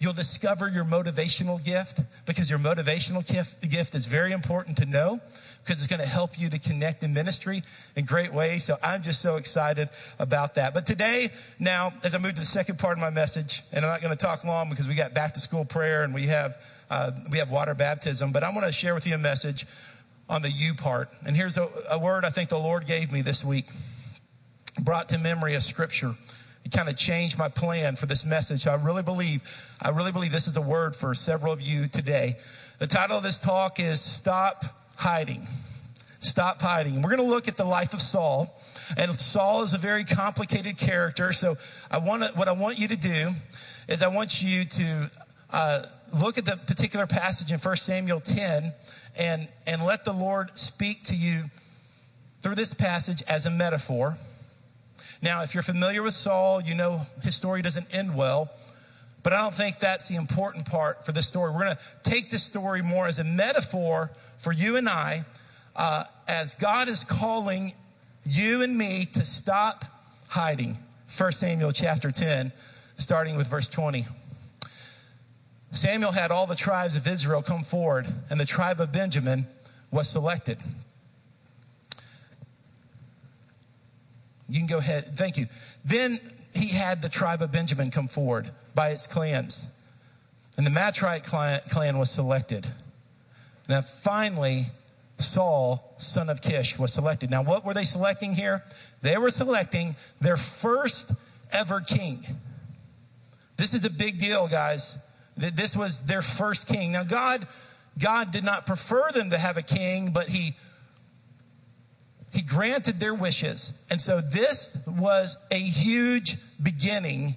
You'll 0.00 0.12
discover 0.12 0.68
your 0.68 0.84
motivational 0.84 1.62
gift 1.62 2.00
because 2.24 2.48
your 2.48 2.60
motivational 2.60 3.26
gift, 3.26 3.68
gift 3.68 3.94
is 3.94 4.06
very 4.06 4.32
important 4.32 4.76
to 4.78 4.86
know 4.86 5.20
because 5.64 5.82
it's 5.82 5.88
going 5.88 6.00
to 6.00 6.08
help 6.08 6.38
you 6.38 6.48
to 6.48 6.58
connect 6.58 7.02
in 7.02 7.12
ministry 7.12 7.62
in 7.96 8.04
great 8.04 8.32
ways. 8.32 8.64
So 8.64 8.76
I'm 8.82 9.02
just 9.02 9.20
so 9.20 9.36
excited 9.36 9.88
about 10.18 10.54
that. 10.54 10.72
But 10.72 10.86
today, 10.86 11.30
now, 11.58 11.92
as 12.04 12.14
I 12.14 12.18
move 12.18 12.34
to 12.34 12.40
the 12.40 12.46
second 12.46 12.78
part 12.78 12.96
of 12.96 13.00
my 13.00 13.10
message, 13.10 13.62
and 13.72 13.84
I'm 13.84 13.90
not 13.90 14.00
going 14.00 14.16
to 14.16 14.24
talk 14.24 14.44
long 14.44 14.70
because 14.70 14.86
we 14.86 14.94
got 14.94 15.14
back 15.14 15.34
to 15.34 15.40
school 15.40 15.64
prayer 15.64 16.04
and 16.04 16.14
we 16.14 16.26
have, 16.26 16.62
uh, 16.90 17.10
we 17.30 17.38
have 17.38 17.50
water 17.50 17.74
baptism, 17.74 18.30
but 18.30 18.44
I 18.44 18.50
want 18.50 18.66
to 18.66 18.72
share 18.72 18.94
with 18.94 19.06
you 19.06 19.14
a 19.14 19.18
message 19.18 19.66
on 20.28 20.42
the 20.42 20.50
you 20.50 20.74
part. 20.74 21.08
And 21.26 21.36
here's 21.36 21.56
a, 21.56 21.68
a 21.90 21.98
word 21.98 22.24
I 22.24 22.30
think 22.30 22.48
the 22.48 22.58
Lord 22.58 22.86
gave 22.86 23.10
me 23.12 23.22
this 23.22 23.44
week, 23.44 23.66
brought 24.80 25.08
to 25.10 25.18
memory 25.18 25.54
a 25.54 25.60
scripture. 25.60 26.14
It 26.64 26.72
kind 26.72 26.88
of 26.88 26.96
changed 26.96 27.38
my 27.38 27.48
plan 27.48 27.96
for 27.96 28.06
this 28.06 28.26
message. 28.26 28.66
I 28.66 28.74
really 28.74 29.02
believe, 29.02 29.42
I 29.80 29.90
really 29.90 30.12
believe 30.12 30.32
this 30.32 30.46
is 30.46 30.56
a 30.56 30.62
word 30.62 30.94
for 30.94 31.14
several 31.14 31.52
of 31.52 31.62
you 31.62 31.88
today. 31.88 32.36
The 32.78 32.86
title 32.86 33.16
of 33.16 33.22
this 33.22 33.38
talk 33.38 33.80
is 33.80 34.00
Stop 34.00 34.64
Hiding. 34.96 35.46
Stop 36.20 36.60
hiding. 36.60 37.00
We're 37.00 37.16
going 37.16 37.26
to 37.26 37.34
look 37.34 37.46
at 37.46 37.56
the 37.56 37.64
life 37.64 37.94
of 37.94 38.02
Saul. 38.02 38.60
And 38.96 39.18
Saul 39.18 39.62
is 39.62 39.72
a 39.72 39.78
very 39.78 40.04
complicated 40.04 40.76
character. 40.76 41.32
So 41.32 41.56
I 41.90 41.98
want 41.98 42.36
what 42.36 42.48
I 42.48 42.52
want 42.52 42.78
you 42.78 42.88
to 42.88 42.96
do 42.96 43.30
is 43.88 44.02
I 44.02 44.08
want 44.08 44.42
you 44.42 44.64
to 44.64 45.10
uh, 45.50 45.82
look 46.12 46.38
at 46.38 46.44
the 46.44 46.56
particular 46.56 47.06
passage 47.06 47.52
in 47.52 47.58
1 47.58 47.76
Samuel 47.76 48.20
10 48.20 48.72
and, 49.18 49.48
and 49.66 49.84
let 49.84 50.04
the 50.04 50.12
Lord 50.12 50.56
speak 50.58 51.04
to 51.04 51.16
you 51.16 51.44
through 52.40 52.54
this 52.54 52.72
passage 52.72 53.22
as 53.26 53.46
a 53.46 53.50
metaphor. 53.50 54.16
Now, 55.20 55.42
if 55.42 55.54
you're 55.54 55.62
familiar 55.62 56.02
with 56.02 56.14
Saul, 56.14 56.62
you 56.62 56.74
know 56.74 57.02
his 57.22 57.36
story 57.36 57.62
doesn't 57.62 57.92
end 57.94 58.14
well, 58.14 58.50
but 59.22 59.32
I 59.32 59.38
don't 59.38 59.54
think 59.54 59.78
that's 59.80 60.08
the 60.08 60.14
important 60.14 60.66
part 60.66 61.04
for 61.04 61.12
this 61.12 61.26
story. 61.26 61.52
We're 61.52 61.64
going 61.64 61.76
to 61.76 62.10
take 62.10 62.30
this 62.30 62.44
story 62.44 62.82
more 62.82 63.06
as 63.06 63.18
a 63.18 63.24
metaphor 63.24 64.12
for 64.38 64.52
you 64.52 64.76
and 64.76 64.88
I 64.88 65.24
uh, 65.74 66.04
as 66.26 66.54
God 66.54 66.88
is 66.88 67.04
calling 67.04 67.72
you 68.24 68.62
and 68.62 68.76
me 68.76 69.06
to 69.14 69.24
stop 69.24 69.84
hiding. 70.28 70.78
1 71.16 71.32
Samuel 71.32 71.72
chapter 71.72 72.10
10, 72.10 72.52
starting 72.98 73.36
with 73.36 73.48
verse 73.48 73.68
20. 73.68 74.06
Samuel 75.70 76.12
had 76.12 76.30
all 76.30 76.46
the 76.46 76.54
tribes 76.54 76.96
of 76.96 77.06
Israel 77.06 77.42
come 77.42 77.62
forward, 77.62 78.06
and 78.30 78.40
the 78.40 78.46
tribe 78.46 78.80
of 78.80 78.90
Benjamin 78.90 79.46
was 79.90 80.08
selected. 80.08 80.58
You 84.48 84.58
can 84.58 84.66
go 84.66 84.78
ahead. 84.78 85.16
Thank 85.16 85.36
you. 85.36 85.46
Then 85.84 86.20
he 86.54 86.68
had 86.68 87.02
the 87.02 87.08
tribe 87.08 87.42
of 87.42 87.52
Benjamin 87.52 87.90
come 87.90 88.08
forward 88.08 88.50
by 88.74 88.90
its 88.90 89.06
clans. 89.06 89.66
And 90.56 90.66
the 90.66 90.70
Matrite 90.70 91.22
clan 91.22 91.98
was 91.98 92.10
selected. 92.10 92.66
Now, 93.68 93.82
finally, 93.82 94.66
Saul, 95.18 95.94
son 95.98 96.30
of 96.30 96.40
Kish, 96.40 96.78
was 96.78 96.92
selected. 96.92 97.30
Now, 97.30 97.42
what 97.42 97.64
were 97.64 97.74
they 97.74 97.84
selecting 97.84 98.34
here? 98.34 98.64
They 99.02 99.18
were 99.18 99.30
selecting 99.30 99.96
their 100.20 100.36
first 100.36 101.12
ever 101.52 101.80
king. 101.80 102.24
This 103.56 103.74
is 103.74 103.84
a 103.84 103.90
big 103.90 104.18
deal, 104.18 104.48
guys. 104.48 104.96
This 105.38 105.76
was 105.76 106.02
their 106.02 106.22
first 106.22 106.66
king. 106.66 106.92
Now, 106.92 107.04
God, 107.04 107.46
God 107.96 108.32
did 108.32 108.44
not 108.44 108.66
prefer 108.66 109.10
them 109.12 109.30
to 109.30 109.38
have 109.38 109.56
a 109.56 109.62
king, 109.62 110.10
but 110.10 110.28
he, 110.28 110.54
he 112.32 112.42
granted 112.42 112.98
their 112.98 113.14
wishes. 113.14 113.72
And 113.88 114.00
so 114.00 114.20
this 114.20 114.76
was 114.86 115.36
a 115.52 115.58
huge 115.58 116.36
beginning. 116.60 117.36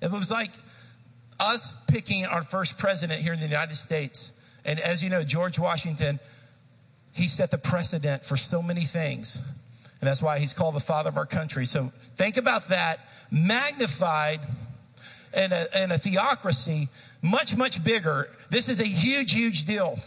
It 0.00 0.12
was 0.12 0.30
like 0.30 0.52
us 1.40 1.74
picking 1.88 2.26
our 2.26 2.44
first 2.44 2.78
president 2.78 3.20
here 3.20 3.32
in 3.32 3.40
the 3.40 3.46
United 3.46 3.74
States. 3.74 4.32
And 4.64 4.78
as 4.78 5.02
you 5.02 5.10
know, 5.10 5.24
George 5.24 5.58
Washington, 5.58 6.20
he 7.12 7.26
set 7.26 7.50
the 7.50 7.58
precedent 7.58 8.24
for 8.24 8.36
so 8.36 8.62
many 8.62 8.82
things. 8.82 9.42
And 10.00 10.08
that's 10.08 10.22
why 10.22 10.38
he's 10.38 10.52
called 10.52 10.76
the 10.76 10.80
father 10.80 11.08
of 11.08 11.16
our 11.16 11.26
country. 11.26 11.66
So 11.66 11.92
think 12.14 12.36
about 12.36 12.68
that 12.68 13.00
magnified 13.32 14.46
in 15.34 15.52
a, 15.52 15.66
and 15.74 15.92
a 15.92 15.98
theocracy 15.98 16.88
much, 17.22 17.56
much 17.56 17.82
bigger. 17.82 18.28
This 18.50 18.68
is 18.68 18.80
a 18.80 18.84
huge, 18.84 19.32
huge 19.32 19.64
deal. 19.64 19.98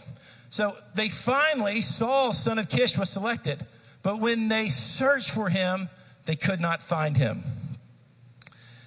So 0.48 0.76
they 0.94 1.08
finally, 1.08 1.80
Saul, 1.80 2.32
son 2.32 2.58
of 2.58 2.68
Kish, 2.68 2.96
was 2.96 3.10
selected. 3.10 3.64
But 4.02 4.20
when 4.20 4.48
they 4.48 4.66
searched 4.66 5.30
for 5.30 5.48
him, 5.48 5.88
they 6.26 6.36
could 6.36 6.60
not 6.60 6.82
find 6.82 7.16
him. 7.16 7.42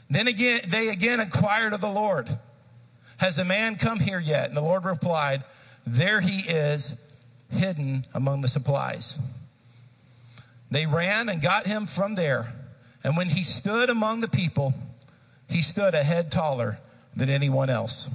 Then 0.10 0.27
again, 0.27 0.62
they 0.67 0.89
again 0.89 1.19
inquired 1.19 1.74
of 1.74 1.81
the 1.81 1.89
Lord, 1.89 2.38
Has 3.17 3.38
a 3.38 3.46
man 3.46 3.75
come 3.75 4.00
here 4.00 4.19
yet? 4.19 4.48
And 4.48 4.55
the 4.55 4.62
Lord 4.62 4.86
replied, 4.86 5.43
There 5.86 6.22
he 6.22 6.50
is, 6.50 6.96
hidden 7.50 8.05
among 8.13 8.41
the 8.41 8.48
supplies. 8.48 9.19
They 10.69 10.86
ran 10.86 11.29
and 11.29 11.41
got 11.41 11.65
him 11.65 11.86
from 11.86 12.15
there. 12.15 12.53
And 13.03 13.15
when 13.15 13.29
he 13.29 13.43
stood 13.43 13.89
among 13.89 14.22
the 14.22 14.27
people, 14.27 14.74
he 15.50 15.62
stood 15.62 15.96
a 15.96 16.03
head 16.03 16.31
taller 16.31 16.79
than 17.17 17.29
anyone 17.29 17.69
else. 17.69 18.09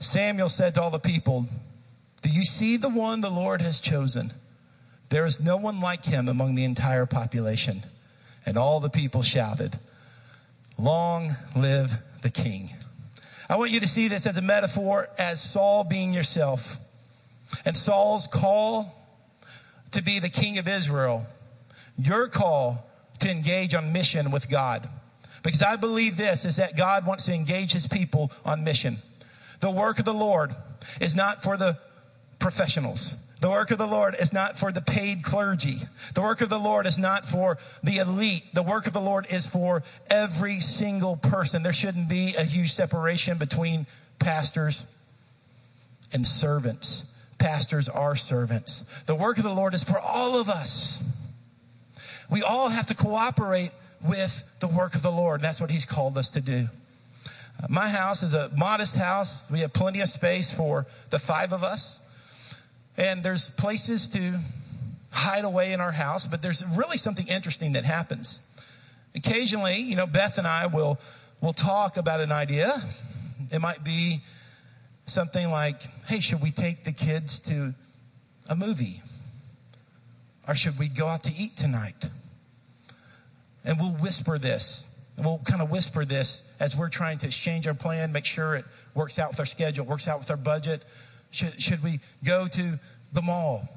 Samuel 0.00 0.48
said 0.48 0.74
to 0.74 0.82
all 0.82 0.90
the 0.90 0.98
people, 0.98 1.46
Do 2.22 2.30
you 2.30 2.44
see 2.44 2.76
the 2.76 2.88
one 2.88 3.20
the 3.20 3.30
Lord 3.30 3.60
has 3.62 3.78
chosen? 3.78 4.32
There 5.10 5.24
is 5.24 5.40
no 5.40 5.56
one 5.56 5.80
like 5.80 6.04
him 6.04 6.28
among 6.28 6.54
the 6.54 6.64
entire 6.64 7.06
population. 7.06 7.84
And 8.46 8.56
all 8.56 8.80
the 8.80 8.90
people 8.90 9.22
shouted, 9.22 9.78
Long 10.78 11.30
live 11.56 11.98
the 12.22 12.30
king. 12.30 12.70
I 13.50 13.56
want 13.56 13.70
you 13.70 13.80
to 13.80 13.88
see 13.88 14.08
this 14.08 14.26
as 14.26 14.36
a 14.36 14.42
metaphor 14.42 15.08
as 15.18 15.40
Saul 15.42 15.84
being 15.84 16.12
yourself. 16.12 16.76
And 17.64 17.76
Saul's 17.76 18.26
call 18.26 18.94
to 19.92 20.02
be 20.02 20.18
the 20.18 20.28
king 20.28 20.58
of 20.58 20.68
Israel, 20.68 21.26
your 21.96 22.28
call 22.28 22.86
to 23.20 23.30
engage 23.30 23.74
on 23.74 23.92
mission 23.92 24.30
with 24.30 24.48
God. 24.48 24.88
Because 25.48 25.62
I 25.62 25.76
believe 25.76 26.18
this 26.18 26.44
is 26.44 26.56
that 26.56 26.76
God 26.76 27.06
wants 27.06 27.24
to 27.24 27.32
engage 27.32 27.72
his 27.72 27.86
people 27.86 28.30
on 28.44 28.64
mission. 28.64 28.98
The 29.60 29.70
work 29.70 29.98
of 29.98 30.04
the 30.04 30.12
Lord 30.12 30.54
is 31.00 31.16
not 31.16 31.42
for 31.42 31.56
the 31.56 31.78
professionals. 32.38 33.16
The 33.40 33.48
work 33.48 33.70
of 33.70 33.78
the 33.78 33.86
Lord 33.86 34.14
is 34.20 34.30
not 34.30 34.58
for 34.58 34.72
the 34.72 34.82
paid 34.82 35.22
clergy. 35.22 35.78
The 36.12 36.20
work 36.20 36.42
of 36.42 36.50
the 36.50 36.58
Lord 36.58 36.86
is 36.86 36.98
not 36.98 37.24
for 37.24 37.56
the 37.82 37.96
elite. 37.96 38.44
The 38.52 38.62
work 38.62 38.86
of 38.86 38.92
the 38.92 39.00
Lord 39.00 39.26
is 39.30 39.46
for 39.46 39.82
every 40.10 40.60
single 40.60 41.16
person. 41.16 41.62
There 41.62 41.72
shouldn't 41.72 42.10
be 42.10 42.34
a 42.34 42.44
huge 42.44 42.74
separation 42.74 43.38
between 43.38 43.86
pastors 44.18 44.84
and 46.12 46.26
servants. 46.26 47.06
Pastors 47.38 47.88
are 47.88 48.16
servants. 48.16 48.84
The 49.06 49.14
work 49.14 49.38
of 49.38 49.44
the 49.44 49.54
Lord 49.54 49.72
is 49.72 49.82
for 49.82 49.98
all 49.98 50.38
of 50.38 50.50
us. 50.50 51.02
We 52.28 52.42
all 52.42 52.68
have 52.68 52.84
to 52.88 52.94
cooperate 52.94 53.70
with 54.06 54.42
the 54.60 54.68
work 54.68 54.94
of 54.94 55.02
the 55.02 55.10
Lord. 55.10 55.40
That's 55.40 55.60
what 55.60 55.70
He's 55.70 55.84
called 55.84 56.18
us 56.18 56.28
to 56.28 56.40
do. 56.40 56.68
Uh, 57.62 57.66
my 57.68 57.88
house 57.88 58.22
is 58.22 58.34
a 58.34 58.50
modest 58.56 58.96
house. 58.96 59.44
We 59.50 59.60
have 59.60 59.72
plenty 59.72 60.00
of 60.00 60.08
space 60.08 60.50
for 60.50 60.86
the 61.10 61.18
five 61.18 61.52
of 61.52 61.64
us. 61.64 62.00
And 62.96 63.22
there's 63.22 63.50
places 63.50 64.08
to 64.08 64.38
hide 65.12 65.44
away 65.44 65.72
in 65.72 65.80
our 65.80 65.92
house, 65.92 66.26
but 66.26 66.42
there's 66.42 66.64
really 66.76 66.96
something 66.96 67.26
interesting 67.26 67.72
that 67.72 67.84
happens. 67.84 68.40
Occasionally, 69.14 69.76
you 69.76 69.96
know, 69.96 70.06
Beth 70.06 70.38
and 70.38 70.46
I 70.46 70.66
will, 70.66 70.98
will 71.40 71.52
talk 71.52 71.96
about 71.96 72.20
an 72.20 72.32
idea. 72.32 72.72
It 73.52 73.60
might 73.60 73.82
be 73.82 74.20
something 75.06 75.50
like, 75.50 75.82
hey, 76.06 76.20
should 76.20 76.42
we 76.42 76.50
take 76.50 76.84
the 76.84 76.92
kids 76.92 77.40
to 77.40 77.74
a 78.50 78.54
movie? 78.54 79.02
Or 80.46 80.54
should 80.54 80.78
we 80.78 80.88
go 80.88 81.06
out 81.06 81.24
to 81.24 81.32
eat 81.36 81.56
tonight? 81.56 82.10
And 83.68 83.78
we'll 83.78 83.92
whisper 83.92 84.38
this. 84.38 84.86
We'll 85.18 85.42
kind 85.44 85.60
of 85.60 85.70
whisper 85.70 86.06
this 86.06 86.42
as 86.58 86.74
we're 86.74 86.88
trying 86.88 87.18
to 87.18 87.26
exchange 87.26 87.66
our 87.66 87.74
plan, 87.74 88.12
make 88.12 88.24
sure 88.24 88.56
it 88.56 88.64
works 88.94 89.18
out 89.18 89.28
with 89.30 89.40
our 89.40 89.46
schedule, 89.46 89.84
works 89.84 90.08
out 90.08 90.18
with 90.18 90.30
our 90.30 90.38
budget. 90.38 90.82
Should, 91.30 91.60
should 91.60 91.82
we 91.82 92.00
go 92.24 92.48
to 92.48 92.80
the 93.12 93.20
mall? 93.20 93.68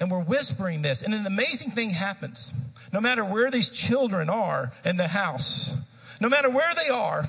And 0.00 0.10
we're 0.10 0.24
whispering 0.24 0.80
this, 0.80 1.02
and 1.02 1.12
an 1.12 1.26
amazing 1.26 1.70
thing 1.72 1.90
happens. 1.90 2.52
No 2.94 3.00
matter 3.00 3.24
where 3.24 3.50
these 3.50 3.68
children 3.68 4.30
are 4.30 4.72
in 4.86 4.96
the 4.96 5.08
house, 5.08 5.74
no 6.18 6.30
matter 6.30 6.50
where 6.50 6.74
they 6.74 6.88
are, 6.88 7.28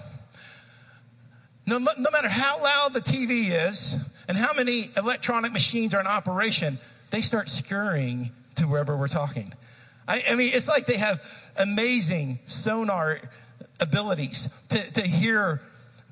no, 1.66 1.78
no 1.78 2.10
matter 2.12 2.30
how 2.30 2.64
loud 2.64 2.94
the 2.94 3.02
TV 3.02 3.50
is 3.68 3.98
and 4.30 4.38
how 4.38 4.54
many 4.54 4.92
electronic 4.96 5.52
machines 5.52 5.94
are 5.94 6.00
in 6.00 6.08
operation, 6.08 6.80
they 7.10 7.20
start 7.20 7.50
scurrying 7.50 8.32
to 8.56 8.66
wherever 8.66 8.96
we're 8.96 9.10
talking. 9.10 9.54
I, 10.08 10.24
I 10.30 10.36
mean, 10.36 10.52
it's 10.54 10.68
like 10.68 10.86
they 10.86 10.98
have 10.98 11.22
amazing 11.58 12.40
sonar 12.46 13.18
abilities 13.80 14.50
to, 14.70 14.94
to 14.94 15.02
hear 15.02 15.62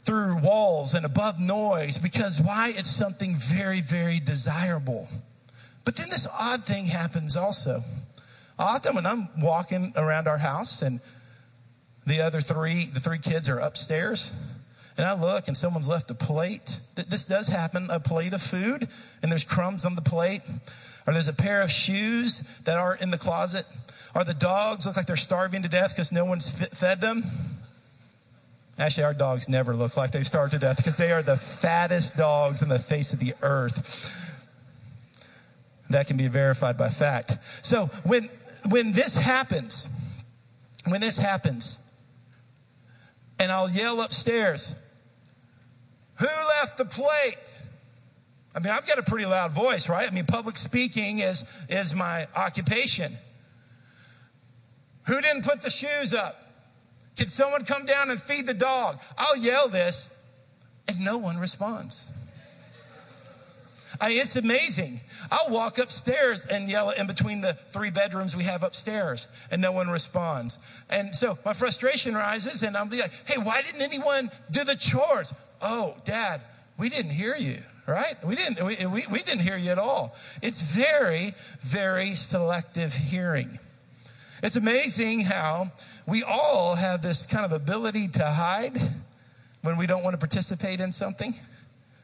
through 0.03 0.37
walls 0.37 0.93
and 0.93 1.05
above 1.05 1.39
noise 1.39 1.97
because 1.97 2.39
why? 2.39 2.73
It's 2.75 2.89
something 2.89 3.35
very, 3.37 3.81
very 3.81 4.19
desirable. 4.19 5.07
But 5.83 5.95
then 5.95 6.09
this 6.09 6.27
odd 6.39 6.65
thing 6.65 6.85
happens 6.85 7.35
also. 7.35 7.83
Often 8.57 8.95
when 8.95 9.05
I'm 9.05 9.29
walking 9.39 9.93
around 9.95 10.27
our 10.27 10.37
house 10.37 10.81
and 10.81 10.99
the 12.05 12.21
other 12.21 12.41
three, 12.41 12.85
the 12.85 12.99
three 12.99 13.17
kids 13.17 13.49
are 13.49 13.59
upstairs, 13.59 14.31
and 14.97 15.05
I 15.05 15.13
look 15.13 15.47
and 15.47 15.57
someone's 15.57 15.87
left 15.87 16.09
a 16.11 16.13
plate. 16.13 16.79
This 16.95 17.25
does 17.25 17.47
happen, 17.47 17.89
a 17.89 17.99
plate 17.99 18.33
of 18.33 18.41
food, 18.41 18.87
and 19.21 19.31
there's 19.31 19.43
crumbs 19.43 19.85
on 19.85 19.95
the 19.95 20.01
plate. 20.01 20.41
Or 21.07 21.13
there's 21.13 21.27
a 21.27 21.33
pair 21.33 21.61
of 21.61 21.71
shoes 21.71 22.43
that 22.63 22.77
are 22.77 22.95
in 22.95 23.11
the 23.11 23.17
closet. 23.17 23.65
Or 24.15 24.23
the 24.23 24.33
dogs 24.33 24.85
look 24.85 24.95
like 24.95 25.05
they're 25.05 25.17
starving 25.17 25.61
to 25.63 25.67
death 25.67 25.89
because 25.89 26.13
no 26.13 26.23
one's 26.23 26.49
fed 26.49 27.01
them. 27.01 27.25
Actually, 28.79 29.03
our 29.03 29.13
dogs 29.13 29.49
never 29.49 29.75
look 29.75 29.97
like 29.97 30.11
they've 30.11 30.25
starved 30.25 30.53
to 30.53 30.59
death 30.59 30.77
because 30.77 30.95
they 30.95 31.11
are 31.11 31.21
the 31.21 31.37
fattest 31.37 32.15
dogs 32.15 32.63
on 32.63 32.69
the 32.69 32.79
face 32.79 33.11
of 33.11 33.19
the 33.19 33.33
earth. 33.41 34.31
That 35.89 36.07
can 36.07 36.15
be 36.15 36.29
verified 36.29 36.77
by 36.77 36.89
fact. 36.89 37.37
So 37.61 37.87
when, 38.05 38.29
when 38.69 38.93
this 38.93 39.17
happens, 39.17 39.89
when 40.87 41.01
this 41.01 41.17
happens, 41.17 41.77
and 43.37 43.51
I'll 43.51 43.69
yell 43.69 44.01
upstairs, 44.01 44.73
who 46.19 46.27
left 46.59 46.77
the 46.77 46.85
plate? 46.85 47.61
I 48.55 48.59
mean, 48.59 48.71
I've 48.71 48.87
got 48.87 48.97
a 48.97 49.03
pretty 49.03 49.25
loud 49.25 49.51
voice, 49.51 49.89
right? 49.89 50.09
I 50.09 50.13
mean, 50.13 50.25
public 50.25 50.55
speaking 50.55 51.19
is, 51.19 51.43
is 51.69 51.93
my 51.93 52.27
occupation. 52.35 53.17
Who 55.07 55.21
didn't 55.21 55.43
put 55.43 55.61
the 55.61 55.69
shoes 55.69 56.13
up? 56.13 56.41
Can 57.15 57.29
someone 57.29 57.63
come 57.63 57.85
down 57.85 58.11
and 58.11 58.21
feed 58.21 58.45
the 58.47 58.53
dog? 58.53 59.01
I'll 59.17 59.37
yell 59.37 59.69
this, 59.69 60.09
and 60.87 60.99
no 61.03 61.17
one 61.17 61.37
responds. 61.37 62.07
I 64.01 64.11
it's 64.11 64.35
amazing. 64.35 64.99
I'll 65.31 65.53
walk 65.53 65.77
upstairs 65.77 66.45
and 66.45 66.69
yell 66.69 66.89
in 66.89 67.07
between 67.07 67.41
the 67.41 67.53
three 67.71 67.91
bedrooms 67.91 68.35
we 68.35 68.43
have 68.43 68.63
upstairs, 68.63 69.27
and 69.51 69.61
no 69.61 69.71
one 69.71 69.89
responds. 69.89 70.59
And 70.89 71.15
so 71.15 71.37
my 71.45 71.53
frustration 71.53 72.15
rises, 72.15 72.63
and 72.63 72.75
I'm 72.75 72.89
like, 72.89 73.11
hey, 73.25 73.37
why 73.37 73.61
didn't 73.61 73.81
anyone 73.81 74.29
do 74.51 74.63
the 74.63 74.75
chores? 74.75 75.33
Oh, 75.61 75.95
Dad, 76.03 76.41
we 76.77 76.89
didn't 76.89 77.11
hear 77.11 77.35
you, 77.35 77.57
right? 77.87 78.15
We 78.25 78.35
didn't, 78.35 78.63
we, 78.65 78.85
we, 78.85 79.05
we 79.09 79.23
didn't 79.23 79.41
hear 79.41 79.57
you 79.57 79.71
at 79.71 79.79
all. 79.79 80.15
It's 80.41 80.61
very, 80.61 81.33
very 81.61 82.15
selective 82.15 82.93
hearing. 82.93 83.59
It's 84.45 84.55
amazing 84.55 85.21
how 85.21 85.71
we 86.05 86.21
all 86.21 86.75
have 86.75 87.01
this 87.01 87.25
kind 87.25 87.45
of 87.45 87.51
ability 87.51 88.09
to 88.09 88.25
hide 88.25 88.77
when 89.63 89.75
we 89.75 89.87
don't 89.87 90.03
want 90.03 90.13
to 90.13 90.19
participate 90.19 90.79
in 90.79 90.91
something. 90.91 91.33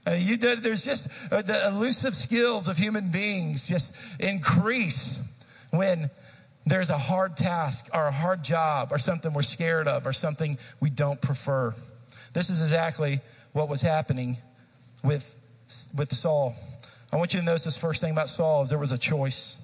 Uh, 0.08 0.14
you 0.14 0.38
there's 0.38 0.84
just 0.84 1.08
uh, 1.32 1.44
the 1.44 1.68
elusive 1.68 2.16
skills 2.16 2.68
of 2.68 2.80
human 2.80 3.12
beings 3.12 3.68
just 3.68 3.94
increase 4.20 5.20
when 5.70 6.10
there's 6.66 6.90
a 6.90 6.98
hard 6.98 7.38
task 7.38 7.88
or 7.94 8.08
a 8.08 8.12
hard 8.12 8.44
job 8.44 8.92
or 8.92 8.98
something 8.98 9.34
we're 9.34 9.44
scared 9.44 9.88
of 9.88 10.08
or 10.08 10.12
something 10.12 10.58
we 10.80 10.90
don't 10.90 11.22
prefer. 11.22 11.76
This 12.34 12.50
is 12.50 12.60
exactly 12.60 13.22
what 13.52 13.70
was 13.70 13.82
happening 13.82 14.36
with, 15.04 15.36
with 15.96 16.12
Saul. 16.12 16.56
I 17.14 17.18
want 17.18 17.36
you 17.36 17.40
to 17.40 17.46
notice 17.46 17.66
this 17.66 17.78
first 17.78 18.02
thing 18.02 18.14
about 18.14 18.30
Saul 18.30 18.64
is 18.64 18.72
there 18.72 18.80
was 18.80 18.92
a 18.92 18.98
choice. 18.98 19.60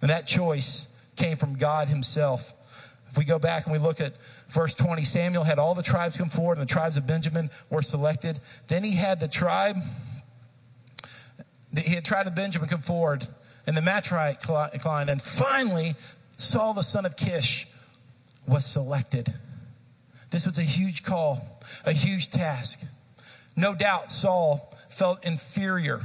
And 0.00 0.08
that 0.08 0.26
choice 0.26 0.88
came 1.16 1.36
from 1.36 1.56
God 1.56 1.88
himself. 1.88 2.52
If 3.10 3.18
we 3.18 3.24
go 3.24 3.38
back 3.38 3.64
and 3.66 3.72
we 3.72 3.78
look 3.78 4.00
at 4.00 4.14
verse 4.48 4.74
20, 4.74 5.04
Samuel 5.04 5.44
had 5.44 5.58
all 5.58 5.74
the 5.74 5.82
tribes 5.82 6.16
come 6.16 6.28
forward, 6.28 6.58
and 6.58 6.62
the 6.68 6.72
tribes 6.72 6.96
of 6.96 7.06
Benjamin 7.06 7.50
were 7.70 7.82
selected. 7.82 8.40
Then 8.66 8.82
he 8.82 8.96
had 8.96 9.20
the 9.20 9.28
tribe, 9.28 9.76
he 11.76 11.94
had 11.94 12.04
tried 12.04 12.26
of 12.26 12.34
Benjamin 12.34 12.68
come 12.68 12.80
forward, 12.80 13.26
and 13.66 13.76
the 13.76 13.82
Matrite 13.82 14.40
clan. 14.40 15.08
And 15.08 15.22
finally, 15.22 15.94
Saul 16.36 16.74
the 16.74 16.82
son 16.82 17.06
of 17.06 17.16
Kish 17.16 17.68
was 18.46 18.66
selected. 18.66 19.32
This 20.30 20.46
was 20.46 20.58
a 20.58 20.62
huge 20.62 21.04
call, 21.04 21.60
a 21.84 21.92
huge 21.92 22.30
task. 22.30 22.80
No 23.56 23.74
doubt 23.74 24.10
Saul 24.10 24.74
felt 24.88 25.24
inferior. 25.24 26.00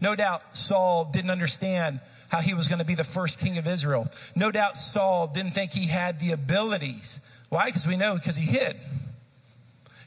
No 0.00 0.14
doubt 0.14 0.56
Saul 0.56 1.06
didn't 1.06 1.30
understand 1.30 2.00
how 2.28 2.40
he 2.40 2.54
was 2.54 2.68
going 2.68 2.78
to 2.78 2.84
be 2.84 2.94
the 2.94 3.04
first 3.04 3.38
king 3.38 3.58
of 3.58 3.66
Israel. 3.66 4.08
No 4.34 4.50
doubt 4.50 4.76
Saul 4.76 5.28
didn't 5.28 5.52
think 5.52 5.72
he 5.72 5.86
had 5.86 6.20
the 6.20 6.32
abilities. 6.32 7.20
Why? 7.48 7.66
Because 7.66 7.86
we 7.86 7.96
know 7.96 8.14
because 8.14 8.36
he 8.36 8.46
hid. 8.46 8.76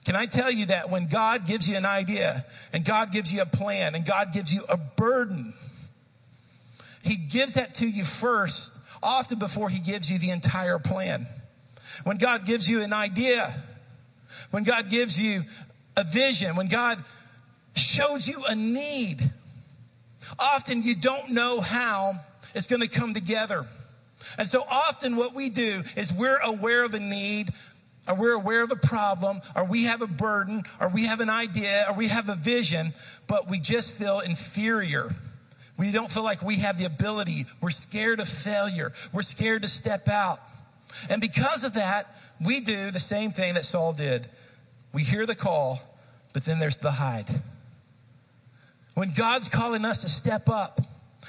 Can 0.05 0.15
I 0.15 0.25
tell 0.25 0.51
you 0.51 0.67
that 0.67 0.89
when 0.89 1.07
God 1.07 1.45
gives 1.45 1.69
you 1.69 1.75
an 1.75 1.86
idea 1.86 2.45
and 2.71 2.86
God 2.86 3.12
gives 3.12 3.31
you 3.31 3.41
a 3.41 3.45
plan 3.45 3.93
and 3.93 4.05
God 4.05 4.31
gives 4.31 4.53
you 4.53 4.63
a 4.69 4.77
burden, 4.77 5.53
he 7.03 7.15
gives 7.17 7.55
that 7.55 7.74
to 7.75 7.88
you 7.88 8.05
first, 8.05 8.74
often 9.03 9.38
before 9.38 9.69
he 9.69 9.79
gives 9.79 10.12
you 10.12 10.17
the 10.17 10.29
entire 10.29 10.79
plan. 10.79 11.27
When 12.03 12.17
God 12.17 12.45
gives 12.45 12.69
you 12.69 12.83
an 12.83 12.93
idea, 12.93 13.53
when 14.51 14.63
God 14.63 14.89
gives 14.89 15.19
you 15.19 15.43
a 15.95 16.03
vision, 16.03 16.55
when 16.55 16.67
God 16.67 17.03
shows 17.75 18.27
you 18.27 18.43
a 18.47 18.55
need, 18.55 19.29
Often 20.39 20.84
you 20.84 20.96
don't 20.96 21.31
know 21.31 21.62
how 21.62 22.13
it's 22.55 22.67
going 22.67 22.81
to 22.81 22.88
come 22.88 23.13
together. 23.13 23.65
And 24.38 24.48
so 24.48 24.63
often 24.69 25.15
what 25.15 25.34
we 25.34 25.50
do 25.50 25.84
is 25.96 26.12
we're 26.12 26.39
aware 26.39 26.84
of 26.86 26.93
a 26.93 27.00
need, 27.00 27.53
or 28.07 28.15
we're 28.15 28.34
aware 28.34 28.63
of 28.63 28.72
a 28.72 28.75
problem, 28.75 29.41
or 29.55 29.65
we 29.65 29.84
have 29.84 30.01
a 30.01 30.07
burden, 30.07 30.63
or 30.79 30.89
we 30.89 31.05
have 31.05 31.19
an 31.19 31.29
idea, 31.29 31.86
or 31.89 31.96
we 31.96 32.07
have 32.07 32.29
a 32.29 32.36
vision, 32.36 32.93
but 33.27 33.50
we 33.50 33.60
just 33.60 33.93
feel 33.93 34.19
inferior. 34.19 35.15
We 35.77 35.91
don't 35.91 36.12
feel 36.12 36.24
like 36.24 36.41
we 36.41 36.55
have 36.55 36.77
the 36.77 36.86
ability. 36.86 37.46
We're 37.62 37.69
scared 37.69 38.19
of 38.19 38.27
failure. 38.27 38.93
We're 39.13 39.22
scared 39.22 39.62
to 39.62 39.67
step 39.67 40.07
out. 40.07 40.39
And 41.10 41.22
because 41.22 41.63
of 41.63 41.74
that, 41.74 42.15
we 42.43 42.60
do 42.62 42.91
the 42.91 43.00
same 43.00 43.31
thing 43.31 43.53
that 43.53 43.65
Saul 43.65 43.93
did. 43.93 44.27
We 44.93 45.03
hear 45.03 45.25
the 45.25 45.36
call, 45.36 45.79
but 46.34 46.46
then 46.46 46.60
there's 46.60 46.77
the 46.77 46.91
hide. 46.91 47.27
When 48.98 49.13
God's 49.13 49.48
calling 49.48 49.86
us 49.86 50.00
to 50.00 50.10
step 50.10 50.50
up, 50.50 50.82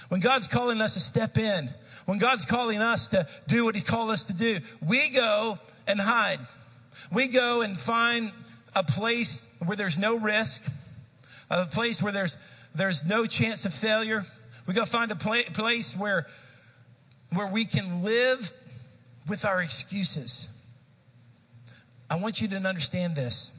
when 0.09 0.23
God's 0.23 0.49
calling 0.49 0.81
us 0.81 0.95
to 0.95 1.01
step 1.01 1.37
in, 1.37 1.69
when 2.07 2.17
God's 2.17 2.47
calling 2.47 2.81
us 2.81 3.09
to 3.09 3.29
do 3.47 3.67
what 3.67 3.77
He 3.77 3.83
called 3.83 4.11
us 4.11 4.25
to 4.29 4.33
do, 4.33 4.61
we 4.81 5.11
go 5.11 5.59
and 5.87 6.01
hide. 6.01 6.39
We 7.13 7.29
go 7.29 7.61
and 7.61 7.79
find 7.79 8.33
a 8.75 8.83
place 8.83 9.47
where 9.67 9.77
there's 9.77 9.99
no 9.99 10.19
risk, 10.19 10.65
a 11.51 11.67
place 11.67 12.01
where 12.01 12.11
there's, 12.11 12.39
there's 12.75 13.05
no 13.05 13.27
chance 13.27 13.67
of 13.67 13.75
failure. 13.75 14.25
We 14.67 14.73
go 14.73 14.87
find 14.87 15.13
a 15.13 15.17
pla- 15.17 15.53
place 15.53 15.95
where, 15.95 16.27
where 17.35 17.49
we 17.49 17.67
can 17.67 18.03
live 18.03 18.51
with 19.29 19.45
our 19.45 19.61
excuses. 19.61 20.49
I 22.09 22.17
want 22.17 22.41
you 22.41 22.49
to 22.49 22.57
understand 22.57 23.15
this. 23.15 23.53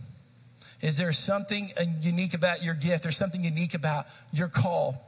Is 0.81 0.98
there 0.98 1.12
something 1.12 1.71
uh, 1.79 1.86
unique 2.01 2.33
about 2.33 2.63
your 2.63 2.74
gift? 2.74 3.03
There's 3.03 3.17
something 3.17 3.43
unique 3.43 3.74
about 3.74 4.07
your 4.31 4.48
call. 4.48 5.05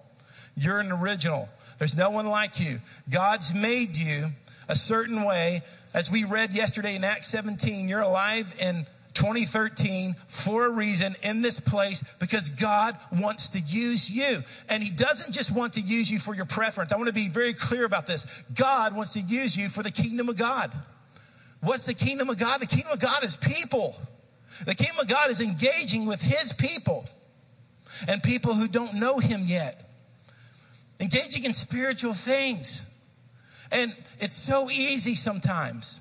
You're 0.55 0.79
an 0.79 0.91
original. 0.91 1.47
There's 1.79 1.95
no 1.95 2.09
one 2.09 2.27
like 2.27 2.59
you. 2.59 2.79
God's 3.09 3.53
made 3.53 3.97
you 3.97 4.27
a 4.67 4.75
certain 4.75 5.23
way. 5.23 5.61
As 5.93 6.11
we 6.11 6.25
read 6.25 6.53
yesterday 6.53 6.95
in 6.95 7.03
Acts 7.03 7.27
17, 7.27 7.87
you're 7.87 8.01
alive 8.01 8.53
in 8.61 8.85
2013 9.13 10.15
for 10.27 10.65
a 10.65 10.69
reason 10.69 11.15
in 11.23 11.41
this 11.41 11.59
place 11.59 12.03
because 12.19 12.49
God 12.49 12.97
wants 13.11 13.49
to 13.49 13.59
use 13.59 14.09
you. 14.09 14.41
And 14.69 14.83
He 14.83 14.89
doesn't 14.89 15.33
just 15.33 15.51
want 15.51 15.73
to 15.73 15.81
use 15.81 16.09
you 16.09 16.19
for 16.19 16.35
your 16.35 16.45
preference. 16.45 16.91
I 16.91 16.97
want 16.97 17.07
to 17.07 17.13
be 17.13 17.29
very 17.29 17.53
clear 17.53 17.85
about 17.85 18.07
this. 18.07 18.25
God 18.53 18.95
wants 18.95 19.13
to 19.13 19.21
use 19.21 19.55
you 19.55 19.69
for 19.69 19.83
the 19.83 19.91
kingdom 19.91 20.29
of 20.29 20.37
God. 20.37 20.71
What's 21.61 21.85
the 21.85 21.93
kingdom 21.93 22.29
of 22.29 22.37
God? 22.37 22.61
The 22.61 22.67
kingdom 22.67 22.91
of 22.91 22.99
God 22.99 23.23
is 23.23 23.35
people. 23.35 23.95
The 24.65 24.75
kingdom 24.75 24.99
of 24.99 25.07
God 25.07 25.29
is 25.29 25.41
engaging 25.41 26.05
with 26.05 26.21
His 26.21 26.53
people 26.53 27.05
and 28.07 28.21
people 28.21 28.53
who 28.53 28.67
don't 28.67 28.95
know 28.95 29.19
Him 29.19 29.43
yet, 29.45 29.89
engaging 30.99 31.45
in 31.45 31.53
spiritual 31.53 32.13
things. 32.13 32.85
And 33.71 33.95
it's 34.19 34.35
so 34.35 34.69
easy 34.69 35.15
sometimes. 35.15 35.99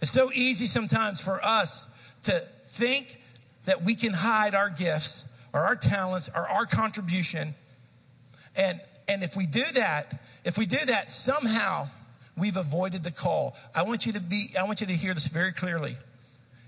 It's 0.00 0.10
so 0.10 0.32
easy 0.32 0.66
sometimes 0.66 1.20
for 1.20 1.44
us 1.44 1.86
to 2.22 2.42
think 2.66 3.20
that 3.64 3.82
we 3.82 3.94
can 3.94 4.12
hide 4.12 4.54
our 4.54 4.70
gifts 4.70 5.24
or 5.52 5.60
our 5.60 5.76
talents 5.76 6.28
or 6.34 6.48
our 6.48 6.66
contribution. 6.66 7.54
And, 8.56 8.80
and 9.08 9.22
if 9.22 9.36
we 9.36 9.46
do 9.46 9.64
that, 9.74 10.22
if 10.44 10.56
we 10.56 10.66
do 10.66 10.84
that, 10.86 11.10
somehow 11.10 11.88
we've 12.36 12.56
avoided 12.56 13.04
the 13.04 13.10
call. 13.10 13.56
I 13.74 13.82
want 13.82 14.06
you 14.06 14.12
to 14.12 14.20
be, 14.20 14.54
I 14.58 14.64
want 14.64 14.80
you 14.80 14.86
to 14.86 14.92
hear 14.92 15.14
this 15.14 15.26
very 15.26 15.52
clearly. 15.52 15.96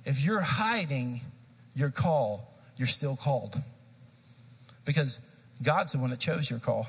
If 0.04 0.24
you're 0.24 0.40
hiding 0.40 1.20
your 1.74 1.90
call, 1.90 2.54
you're 2.76 2.88
still 2.88 3.16
called. 3.16 3.60
Because 4.84 5.20
God's 5.62 5.92
the 5.92 5.98
one 5.98 6.10
that 6.10 6.18
chose 6.18 6.48
your 6.48 6.58
call. 6.58 6.86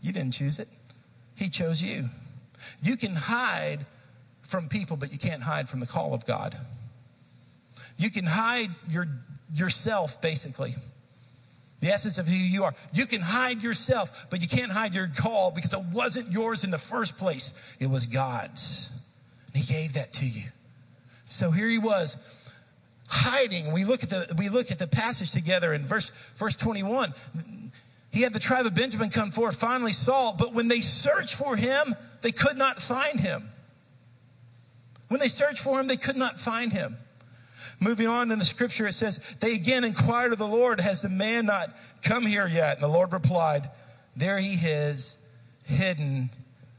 You 0.00 0.12
didn't 0.12 0.34
choose 0.34 0.58
it. 0.58 0.68
He 1.34 1.48
chose 1.48 1.82
you. 1.82 2.08
You 2.82 2.96
can 2.96 3.14
hide 3.14 3.84
from 4.40 4.68
people, 4.68 4.96
but 4.96 5.12
you 5.12 5.18
can't 5.18 5.42
hide 5.42 5.68
from 5.68 5.80
the 5.80 5.86
call 5.86 6.14
of 6.14 6.24
God. 6.24 6.56
You 7.98 8.10
can 8.10 8.24
hide 8.24 8.70
your, 8.88 9.08
yourself, 9.52 10.20
basically. 10.20 10.74
The 11.80 11.88
essence 11.88 12.18
of 12.18 12.26
who 12.26 12.34
you 12.34 12.64
are. 12.64 12.74
You 12.92 13.06
can 13.06 13.20
hide 13.20 13.62
yourself, 13.62 14.26
but 14.30 14.40
you 14.40 14.48
can't 14.48 14.72
hide 14.72 14.94
your 14.94 15.08
call 15.08 15.50
because 15.50 15.74
it 15.74 15.82
wasn't 15.92 16.30
yours 16.30 16.64
in 16.64 16.70
the 16.70 16.78
first 16.78 17.18
place. 17.18 17.52
It 17.80 17.90
was 17.90 18.06
God's. 18.06 18.90
And 19.52 19.62
He 19.62 19.72
gave 19.72 19.94
that 19.94 20.12
to 20.14 20.26
you. 20.26 20.44
So 21.26 21.50
here 21.50 21.68
he 21.68 21.78
was 21.78 22.16
hiding. 23.08 23.72
We 23.72 23.84
look 23.84 24.02
at 24.02 24.10
the, 24.10 24.34
we 24.38 24.48
look 24.48 24.70
at 24.70 24.78
the 24.78 24.86
passage 24.86 25.30
together 25.32 25.72
in 25.72 25.86
verse, 25.86 26.10
verse 26.36 26.56
21. 26.56 27.14
He 28.10 28.22
had 28.22 28.32
the 28.32 28.40
tribe 28.40 28.66
of 28.66 28.74
Benjamin 28.74 29.10
come 29.10 29.30
forth, 29.30 29.56
finally 29.56 29.92
Saul, 29.92 30.34
but 30.38 30.54
when 30.54 30.68
they 30.68 30.80
searched 30.80 31.34
for 31.34 31.56
him, 31.56 31.94
they 32.22 32.32
could 32.32 32.56
not 32.56 32.78
find 32.78 33.20
him. 33.20 33.50
When 35.08 35.20
they 35.20 35.28
searched 35.28 35.60
for 35.60 35.78
him, 35.78 35.86
they 35.86 35.96
could 35.96 36.16
not 36.16 36.40
find 36.40 36.72
him. 36.72 36.96
Moving 37.78 38.06
on 38.06 38.30
in 38.30 38.38
the 38.38 38.44
scripture, 38.44 38.86
it 38.86 38.94
says, 38.94 39.20
They 39.40 39.52
again 39.52 39.84
inquired 39.84 40.32
of 40.32 40.38
the 40.38 40.46
Lord, 40.46 40.80
Has 40.80 41.02
the 41.02 41.08
man 41.08 41.46
not 41.46 41.76
come 42.02 42.24
here 42.24 42.46
yet? 42.46 42.74
And 42.74 42.82
the 42.82 42.88
Lord 42.88 43.12
replied, 43.12 43.70
There 44.16 44.38
he 44.38 44.54
is, 44.54 45.18
hidden 45.64 46.30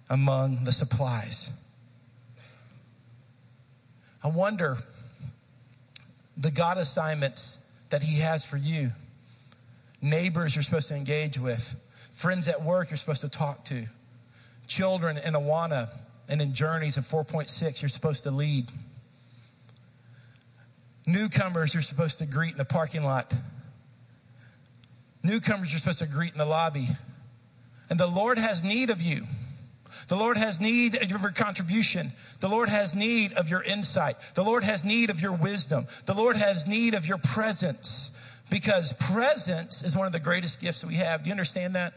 among 0.10 0.64
the 0.64 0.72
supplies. 0.72 1.52
I 4.24 4.30
wonder 4.30 4.78
the 6.38 6.51
God 6.51 6.77
assignments 6.77 7.58
that 7.89 8.03
He 8.03 8.20
has 8.20 8.46
for 8.46 8.58
you. 8.58 8.91
Neighbors 10.01 10.56
you're 10.56 10.63
supposed 10.63 10.89
to 10.89 10.96
engage 10.96 11.39
with, 11.39 11.76
friends 12.12 12.47
at 12.47 12.62
work 12.62 12.91
you're 12.91 12.97
supposed 12.97 13.21
to 13.21 13.30
talk 13.30 13.65
to, 13.65 13.86
children 14.67 15.17
in 15.17 15.34
Awana 15.34 15.89
and 16.30 16.41
in 16.41 16.54
Journeys 16.54 16.97
in 16.97 17.04
4.6 17.04 17.82
you're 17.82 17.89
supposed 17.89 18.23
to 18.23 18.32
lead. 18.32 18.69
Newcomers 21.06 21.73
you're 21.73 21.84
supposed 21.84 22.19
to 22.19 22.26
greet 22.26 22.52
in 22.52 22.58
the 22.58 22.65
parking 22.65 23.02
lot. 23.02 23.34
Newcomers 25.23 25.71
you're 25.71 25.80
supposed 25.80 26.00
to 26.00 26.08
greet 26.08 26.34
in 26.34 26.38
the 26.38 26.45
lobby. 26.45 26.88
And 27.89 28.00
the 28.00 28.08
Lord 28.08 28.38
has 28.38 28.63
need 28.63 28.89
of 28.89 29.02
you. 29.02 29.23
The 30.08 30.15
Lord 30.15 30.38
has 30.38 30.60
need 30.60 30.95
of 30.95 31.10
your 31.10 31.19
contribution. 31.32 32.12
The 32.39 32.47
Lord 32.47 32.69
has 32.69 32.95
need 32.95 33.34
of 33.34 33.50
your 33.50 33.63
insight. 33.63 34.17
The 34.36 34.43
Lord 34.43 34.63
has 34.63 34.84
need 34.84 35.10
of 35.10 35.21
your 35.21 35.34
wisdom. 35.34 35.88
The 36.06 36.13
Lord 36.13 36.36
has 36.36 36.67
need 36.67 36.93
of 36.93 37.08
your 37.08 37.17
presence 37.17 38.12
because 38.50 38.93
presence 38.93 39.84
is 39.84 39.95
one 39.95 40.06
of 40.06 40.13
the 40.13 40.19
greatest 40.19 40.62
gifts 40.62 40.84
we 40.84 40.95
have. 40.95 41.23
Do 41.23 41.28
you 41.28 41.34
understand 41.34 41.76
that? 41.76 41.93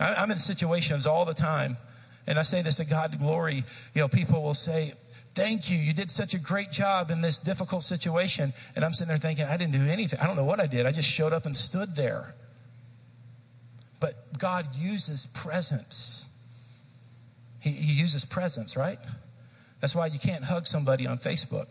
I'm 0.00 0.30
in 0.30 0.38
situations 0.38 1.06
all 1.06 1.24
the 1.24 1.34
time, 1.34 1.76
and 2.26 2.38
I 2.38 2.42
say 2.42 2.62
this 2.62 2.76
to 2.76 2.84
God 2.84 3.18
glory. 3.18 3.64
You 3.94 4.02
know, 4.02 4.08
people 4.08 4.42
will 4.42 4.54
say, 4.54 4.92
Thank 5.34 5.70
you. 5.70 5.78
You 5.78 5.92
did 5.92 6.10
such 6.10 6.34
a 6.34 6.38
great 6.38 6.72
job 6.72 7.12
in 7.12 7.20
this 7.20 7.38
difficult 7.38 7.84
situation. 7.84 8.52
And 8.74 8.84
I'm 8.84 8.92
sitting 8.92 9.06
there 9.06 9.18
thinking, 9.18 9.44
I 9.44 9.56
didn't 9.56 9.74
do 9.74 9.88
anything. 9.88 10.18
I 10.18 10.26
don't 10.26 10.34
know 10.34 10.44
what 10.44 10.58
I 10.58 10.66
did. 10.66 10.84
I 10.84 10.90
just 10.90 11.08
showed 11.08 11.32
up 11.32 11.46
and 11.46 11.56
stood 11.56 11.94
there. 11.94 12.34
But 14.00 14.36
God 14.36 14.74
uses 14.74 15.26
presence. 15.34 16.27
He, 17.60 17.70
he 17.70 18.00
uses 18.00 18.24
presence, 18.24 18.76
right? 18.76 18.98
That's 19.80 19.94
why 19.94 20.06
you 20.06 20.18
can't 20.18 20.44
hug 20.44 20.66
somebody 20.66 21.06
on 21.06 21.18
Facebook. 21.18 21.66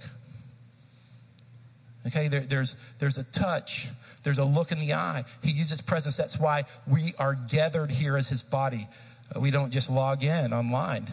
Okay, 2.07 2.29
there, 2.29 2.41
there's, 2.41 2.75
there's 2.99 3.17
a 3.17 3.23
touch, 3.25 3.89
there's 4.23 4.37
a 4.37 4.45
look 4.45 4.71
in 4.71 4.79
the 4.79 4.93
eye. 4.93 5.25
He 5.43 5.51
uses 5.51 5.81
presence. 5.81 6.15
That's 6.15 6.39
why 6.39 6.63
we 6.87 7.13
are 7.19 7.35
gathered 7.35 7.91
here 7.91 8.15
as 8.15 8.29
his 8.29 8.41
body. 8.41 8.87
Uh, 9.35 9.41
we 9.41 9.51
don't 9.51 9.71
just 9.71 9.89
log 9.89 10.23
in 10.23 10.53
online. 10.53 11.07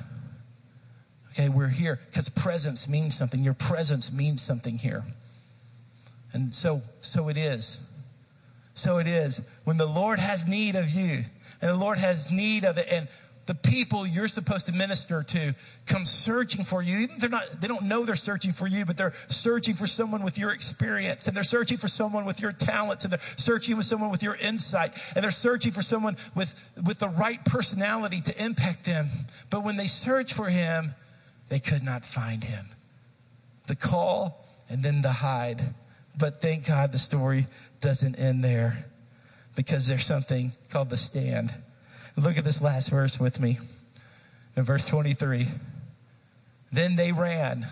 Okay, 1.33 1.49
we're 1.49 1.69
here 1.69 1.99
because 2.11 2.29
presence 2.29 2.89
means 2.89 3.17
something. 3.17 3.43
Your 3.43 3.55
presence 3.55 4.13
means 4.13 4.41
something 4.41 4.79
here. 4.79 5.03
And 6.33 6.55
so, 6.55 6.83
so 7.01 7.29
it 7.29 7.37
is. 7.37 7.81
So 8.75 8.99
it 8.99 9.09
is. 9.09 9.41
When 9.65 9.77
the 9.77 9.87
Lord 9.87 10.21
has 10.21 10.47
need 10.47 10.77
of 10.77 10.91
you, 10.91 11.25
and 11.61 11.71
the 11.71 11.77
Lord 11.77 11.99
has 11.99 12.31
need 12.31 12.65
of 12.65 12.79
it, 12.79 12.87
and 12.91 13.09
the 13.47 13.55
people 13.55 14.07
you're 14.07 14.29
supposed 14.29 14.67
to 14.67 14.73
minister 14.73 15.23
to 15.23 15.55
come 15.87 16.05
searching 16.05 16.65
for 16.65 16.83
you. 16.83 16.99
Even 16.99 17.19
they're 17.19 17.29
not, 17.29 17.61
they 17.61 17.69
don't 17.69 17.85
know 17.85 18.05
they're 18.05 18.17
searching 18.17 18.53
for 18.53 18.67
you, 18.67 18.85
but 18.85 18.97
they're 18.97 19.13
searching 19.29 19.75
for 19.75 19.87
someone 19.87 20.23
with 20.23 20.39
your 20.39 20.53
experience 20.53 21.27
and 21.27 21.37
they're 21.37 21.45
searching 21.45 21.77
for 21.77 21.89
someone 21.89 22.25
with 22.25 22.41
your 22.41 22.53
talent 22.53 23.05
and 23.05 23.13
they're 23.13 23.21
searching 23.37 23.77
with 23.77 23.87
someone 23.87 24.11
with 24.11 24.23
your 24.23 24.37
insight 24.37 24.95
and 25.15 25.23
they're 25.23 25.31
searching 25.31 25.73
for 25.73 25.83
someone 25.83 26.17
with, 26.35 26.55
with 26.87 26.99
the 26.99 27.09
right 27.11 27.45
personality 27.45 28.21
to 28.23 28.43
impact 28.43 28.85
them. 28.85 29.09
But 29.51 29.63
when 29.63 29.77
they 29.77 29.87
search 29.87 30.33
for 30.33 30.47
him, 30.47 30.95
they 31.49 31.59
could 31.59 31.83
not 31.83 32.05
find 32.05 32.43
him. 32.43 32.67
The 33.67 33.77
call 33.77 34.47
and 34.69 34.83
then 34.83 35.03
the 35.03 35.13
hide. 35.13 35.63
But 36.19 36.41
thank 36.41 36.67
God 36.67 36.93
the 36.93 36.99
story 36.99 37.47
doesn't 37.81 38.15
end 38.17 38.43
there 38.43 38.87
because 39.57 39.87
there's 39.87 40.05
something 40.05 40.53
called 40.71 40.91
the 40.91 40.97
stand. 40.97 41.55
Look 42.17 42.39
at 42.39 42.45
this 42.45 42.63
last 42.63 42.91
verse 42.91 43.19
with 43.19 43.41
me. 43.41 43.59
In 44.57 44.63
verse 44.65 44.87
23. 44.87 45.49
Then 46.73 46.97
they 46.97 47.13
ran 47.13 47.67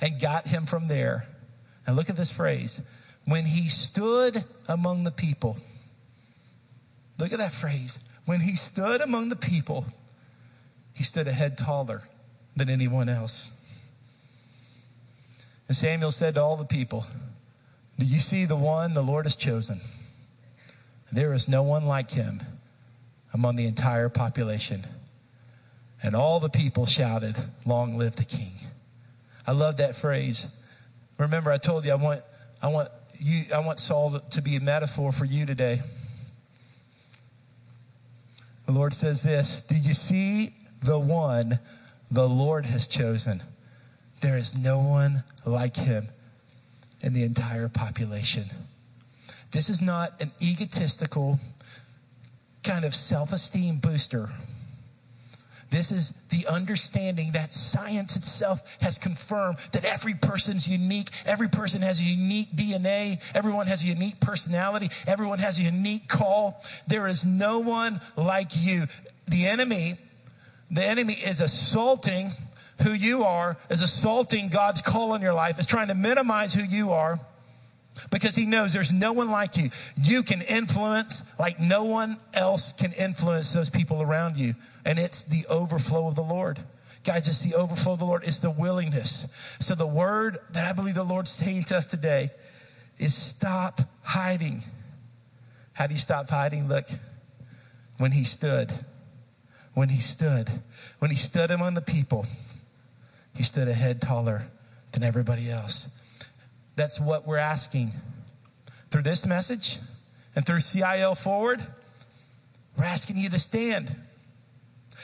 and 0.00 0.20
got 0.20 0.48
him 0.48 0.66
from 0.66 0.88
there. 0.88 1.26
And 1.86 1.96
look 1.96 2.08
at 2.08 2.16
this 2.16 2.30
phrase. 2.30 2.80
When 3.24 3.44
he 3.44 3.68
stood 3.68 4.44
among 4.68 5.04
the 5.04 5.10
people. 5.10 5.58
Look 7.18 7.32
at 7.32 7.38
that 7.38 7.52
phrase. 7.52 7.98
When 8.24 8.40
he 8.40 8.56
stood 8.56 9.00
among 9.00 9.28
the 9.28 9.36
people, 9.36 9.86
he 10.94 11.02
stood 11.02 11.26
a 11.28 11.32
head 11.32 11.56
taller 11.56 12.02
than 12.54 12.68
anyone 12.68 13.08
else. 13.08 13.50
And 15.68 15.76
Samuel 15.76 16.12
said 16.12 16.34
to 16.34 16.42
all 16.42 16.56
the 16.56 16.64
people, 16.64 17.06
Do 17.98 18.06
you 18.06 18.18
see 18.20 18.44
the 18.44 18.56
one 18.56 18.94
the 18.94 19.02
Lord 19.02 19.26
has 19.26 19.36
chosen? 19.36 19.80
There 21.12 21.32
is 21.32 21.48
no 21.48 21.62
one 21.62 21.86
like 21.86 22.10
him 22.10 22.42
among 23.32 23.56
the 23.56 23.66
entire 23.66 24.08
population. 24.08 24.86
And 26.02 26.14
all 26.14 26.40
the 26.40 26.48
people 26.48 26.86
shouted, 26.86 27.36
Long 27.64 27.96
live 27.96 28.16
the 28.16 28.24
king. 28.24 28.52
I 29.46 29.52
love 29.52 29.78
that 29.78 29.96
phrase. 29.96 30.48
Remember, 31.18 31.50
I 31.50 31.58
told 31.58 31.84
you 31.86 31.92
I 31.92 31.96
want, 31.96 32.20
I 32.62 32.68
want 32.68 32.88
you, 33.18 33.44
I 33.54 33.60
want 33.60 33.78
Saul 33.78 34.20
to 34.20 34.42
be 34.42 34.56
a 34.56 34.60
metaphor 34.60 35.12
for 35.12 35.24
you 35.24 35.46
today. 35.46 35.80
The 38.66 38.72
Lord 38.72 38.94
says 38.94 39.22
this 39.22 39.62
Do 39.62 39.76
you 39.76 39.94
see 39.94 40.54
the 40.82 40.98
one 40.98 41.58
the 42.10 42.28
Lord 42.28 42.66
has 42.66 42.86
chosen? 42.86 43.42
There 44.20 44.36
is 44.36 44.56
no 44.56 44.80
one 44.80 45.24
like 45.44 45.76
him 45.76 46.08
in 47.00 47.12
the 47.12 47.22
entire 47.22 47.68
population. 47.68 48.46
This 49.52 49.70
is 49.70 49.80
not 49.80 50.20
an 50.20 50.32
egotistical 50.40 51.38
kind 52.66 52.84
of 52.84 52.94
self 52.94 53.32
esteem 53.32 53.76
booster. 53.76 54.28
This 55.70 55.90
is 55.90 56.12
the 56.30 56.46
understanding 56.46 57.32
that 57.32 57.52
science 57.52 58.16
itself 58.16 58.60
has 58.80 58.98
confirmed 58.98 59.58
that 59.72 59.84
every 59.84 60.14
person's 60.14 60.68
unique. 60.68 61.10
Every 61.24 61.48
person 61.48 61.82
has 61.82 62.00
a 62.00 62.04
unique 62.04 62.54
DNA. 62.54 63.20
Everyone 63.34 63.66
has 63.66 63.82
a 63.82 63.86
unique 63.86 64.20
personality. 64.20 64.90
Everyone 65.06 65.38
has 65.40 65.58
a 65.58 65.62
unique 65.62 66.08
call. 66.08 66.62
There 66.86 67.08
is 67.08 67.24
no 67.24 67.58
one 67.58 68.00
like 68.16 68.50
you. 68.54 68.86
The 69.26 69.46
enemy, 69.46 69.94
the 70.70 70.84
enemy 70.84 71.14
is 71.14 71.40
assaulting 71.40 72.32
who 72.82 72.92
you 72.92 73.24
are, 73.24 73.56
is 73.68 73.82
assaulting 73.82 74.48
God's 74.48 74.82
call 74.82 75.14
in 75.14 75.22
your 75.22 75.34
life, 75.34 75.58
is 75.58 75.66
trying 75.66 75.88
to 75.88 75.94
minimize 75.94 76.54
who 76.54 76.62
you 76.62 76.92
are 76.92 77.18
because 78.10 78.34
he 78.34 78.46
knows 78.46 78.72
there's 78.72 78.92
no 78.92 79.12
one 79.12 79.30
like 79.30 79.56
you. 79.56 79.70
You 80.02 80.22
can 80.22 80.42
influence 80.42 81.22
like 81.38 81.58
no 81.58 81.84
one 81.84 82.18
else 82.34 82.72
can 82.72 82.92
influence 82.92 83.52
those 83.52 83.70
people 83.70 84.02
around 84.02 84.36
you. 84.36 84.54
And 84.84 84.98
it's 84.98 85.22
the 85.24 85.46
overflow 85.48 86.08
of 86.08 86.14
the 86.14 86.22
Lord. 86.22 86.58
Guys, 87.04 87.28
it's 87.28 87.40
the 87.40 87.54
overflow 87.54 87.92
of 87.92 87.98
the 88.00 88.04
Lord. 88.04 88.24
It's 88.24 88.40
the 88.40 88.50
willingness. 88.50 89.26
So 89.60 89.74
the 89.74 89.86
word 89.86 90.38
that 90.52 90.68
I 90.68 90.72
believe 90.72 90.96
the 90.96 91.04
Lord's 91.04 91.30
saying 91.30 91.64
to 91.64 91.76
us 91.76 91.86
today 91.86 92.30
is 92.98 93.14
stop 93.14 93.80
hiding. 94.02 94.62
How 95.72 95.86
do 95.86 95.94
you 95.94 96.00
stop 96.00 96.28
hiding? 96.28 96.68
Look, 96.68 96.88
when 97.98 98.12
he 98.12 98.24
stood, 98.24 98.72
when 99.74 99.88
he 99.88 100.00
stood, 100.00 100.50
when 100.98 101.10
he 101.10 101.16
stood 101.16 101.50
among 101.50 101.74
the 101.74 101.82
people, 101.82 102.26
he 103.34 103.42
stood 103.42 103.68
a 103.68 103.74
head 103.74 104.00
taller 104.00 104.46
than 104.92 105.02
everybody 105.02 105.50
else. 105.50 105.88
That's 106.76 107.00
what 107.00 107.26
we're 107.26 107.38
asking. 107.38 107.92
Through 108.90 109.02
this 109.02 109.26
message 109.26 109.78
and 110.34 110.46
through 110.46 110.60
CIL 110.60 111.14
Forward, 111.14 111.60
we're 112.78 112.84
asking 112.84 113.18
you 113.18 113.30
to 113.30 113.38
stand. 113.38 113.94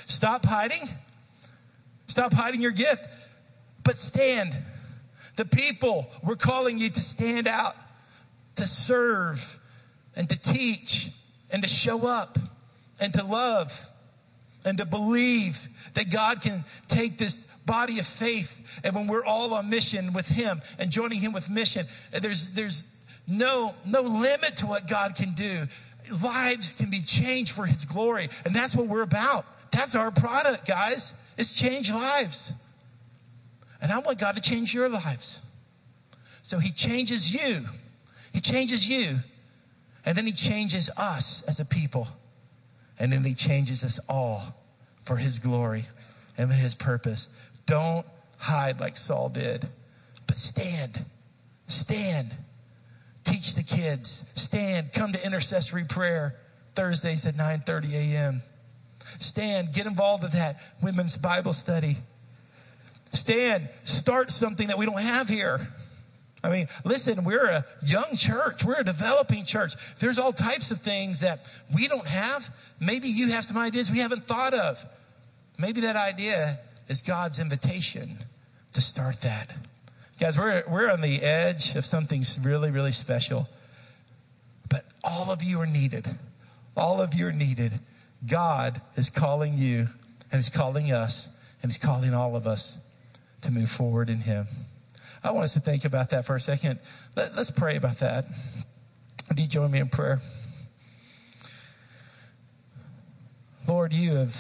Stop 0.06 0.44
hiding. 0.44 0.88
Stop 2.06 2.35
hiding 2.35 2.61
your 2.61 2.72
gift, 2.72 3.08
but 3.85 3.96
stand. 3.96 4.54
The 5.37 5.46
people, 5.46 6.11
we're 6.22 6.37
calling 6.37 6.78
you 6.78 6.90
to 6.90 7.00
stand 7.00 7.48
out, 7.48 7.74
to 8.56 8.66
serve, 8.66 9.58
and 10.14 10.28
to 10.28 10.38
teach, 10.38 11.11
and 11.50 11.62
to 11.62 11.68
show 11.68 12.06
up, 12.06 12.38
and 13.00 13.14
to 13.14 13.24
love, 13.24 13.90
and 14.64 14.79
to 14.79 14.87
believe 14.87 15.68
that 15.94 16.11
God 16.11 16.40
can 16.42 16.64
take 16.88 17.18
this 17.18 17.46
body 17.66 17.98
of 17.98 18.07
faith. 18.07 18.81
And 18.85 18.94
when 18.94 19.07
we're 19.07 19.25
all 19.25 19.55
on 19.55 19.70
mission 19.70 20.12
with 20.12 20.29
Him 20.29 20.61
and 20.79 20.90
joining 20.90 21.18
Him 21.18 21.33
with 21.33 21.48
mission, 21.51 21.87
there's, 22.12 22.53
there's 22.53 22.87
no, 23.27 23.75
no 23.87 24.03
limit 24.03 24.57
to 24.57 24.66
what 24.66 24.88
God 24.88 25.14
can 25.14 25.33
do. 25.33 25.66
Lives 26.22 26.75
can 26.75 26.90
be 26.90 27.01
changed 27.01 27.53
for 27.53 27.66
His 27.66 27.85
glory. 27.85 28.29
And 28.44 28.55
that's 28.55 28.75
what 28.75 28.87
we're 28.87 29.03
about. 29.03 29.46
That's 29.70 29.94
our 29.94 30.11
product, 30.11 30.66
guys. 30.66 31.14
It's 31.38 31.53
change 31.53 31.90
lives. 31.90 32.53
And 33.81 33.90
I 33.90 33.98
want 33.98 34.18
God 34.18 34.37
to 34.37 34.42
change 34.42 34.75
your 34.75 34.88
lives. 34.88 35.40
So 36.42 36.59
He 36.59 36.70
changes 36.70 37.33
you. 37.33 37.64
He 38.33 38.40
changes 38.40 38.88
you. 38.88 39.18
And 40.05 40.16
then 40.16 40.27
He 40.27 40.33
changes 40.33 40.90
us 40.96 41.42
as 41.42 41.61
a 41.61 41.64
people. 41.64 42.09
And 43.02 43.12
then 43.12 43.24
He 43.24 43.34
changes 43.34 43.82
us 43.82 43.98
all 44.08 44.54
for 45.04 45.16
His 45.16 45.40
glory 45.40 45.86
and 46.38 46.52
His 46.52 46.76
purpose. 46.76 47.28
Don't 47.66 48.06
hide 48.38 48.80
like 48.80 48.96
Saul 48.96 49.28
did, 49.28 49.68
but 50.28 50.36
stand. 50.36 51.04
Stand. 51.66 52.30
Teach 53.24 53.56
the 53.56 53.64
kids. 53.64 54.24
Stand. 54.36 54.92
Come 54.92 55.12
to 55.14 55.26
intercessory 55.26 55.82
prayer 55.82 56.36
Thursdays 56.76 57.26
at 57.26 57.34
9:30 57.36 57.92
a.m. 57.92 58.42
Stand. 59.18 59.72
Get 59.72 59.86
involved 59.86 60.22
with 60.22 60.32
that 60.34 60.60
women's 60.80 61.16
Bible 61.16 61.54
study. 61.54 61.96
Stand. 63.12 63.68
Start 63.82 64.30
something 64.30 64.68
that 64.68 64.78
we 64.78 64.86
don't 64.86 65.00
have 65.00 65.28
here. 65.28 65.66
I 66.44 66.50
mean, 66.50 66.68
listen, 66.85 67.22
we're 67.24 67.46
a 67.46 67.64
young 67.85 68.16
church. 68.16 68.64
We're 68.64 68.81
a 68.81 68.85
developing 68.85 69.44
church. 69.44 69.74
There's 70.00 70.18
all 70.18 70.33
types 70.33 70.70
of 70.70 70.81
things 70.81 71.20
that 71.20 71.48
we 71.74 71.87
don't 71.87 72.07
have. 72.07 72.52
Maybe 72.81 73.09
you 73.09 73.31
have 73.31 73.44
some 73.44 73.57
ideas 73.57 73.90
we 73.90 73.98
haven't 73.98 74.26
thought 74.26 74.55
of. 74.55 74.85
Maybe 75.59 75.83
that 75.83 75.94
idea 75.94 76.59
is 76.88 77.00
God's 77.02 77.38
invitation 77.38 78.18
to 78.72 78.81
start 78.81 79.20
that. 79.20 79.55
Guys, 80.18 80.38
we're, 80.38 80.64
we're 80.68 80.90
on 80.90 81.00
the 81.00 81.22
edge 81.22 81.74
of 81.76 81.85
something 81.85 82.24
really, 82.42 82.70
really 82.70 82.92
special. 82.92 83.48
But 84.68 84.85
all 85.05 85.31
of 85.31 85.42
you 85.42 85.61
are 85.61 85.66
needed. 85.66 86.07
All 86.76 87.00
of 87.00 87.14
you 87.14 87.28
are 87.28 87.33
needed. 87.33 87.72
God 88.26 88.81
is 88.96 89.11
calling 89.11 89.59
you 89.59 89.88
and 90.31 90.38
He's 90.38 90.48
calling 90.48 90.90
us 90.90 91.28
and 91.62 91.70
He's 91.70 91.78
calling 91.78 92.14
all 92.14 92.35
of 92.35 92.46
us 92.46 92.78
to 93.42 93.52
move 93.52 93.70
forward 93.70 94.09
in 94.09 94.20
Him. 94.20 94.46
I 95.24 95.30
want 95.30 95.44
us 95.44 95.52
to 95.54 95.61
think 95.61 95.85
about 95.85 96.11
that 96.11 96.24
for 96.24 96.37
a 96.37 96.40
second. 96.40 96.80
Let, 97.16 97.32
us 97.32 97.50
pray 97.50 97.76
about 97.76 97.98
that. 97.98 98.26
Would 99.28 99.38
you 99.38 99.46
join 99.46 99.70
me 99.70 99.78
in 99.78 99.88
prayer? 99.88 100.20
Lord, 103.68 103.92
you 103.92 104.16
have 104.16 104.37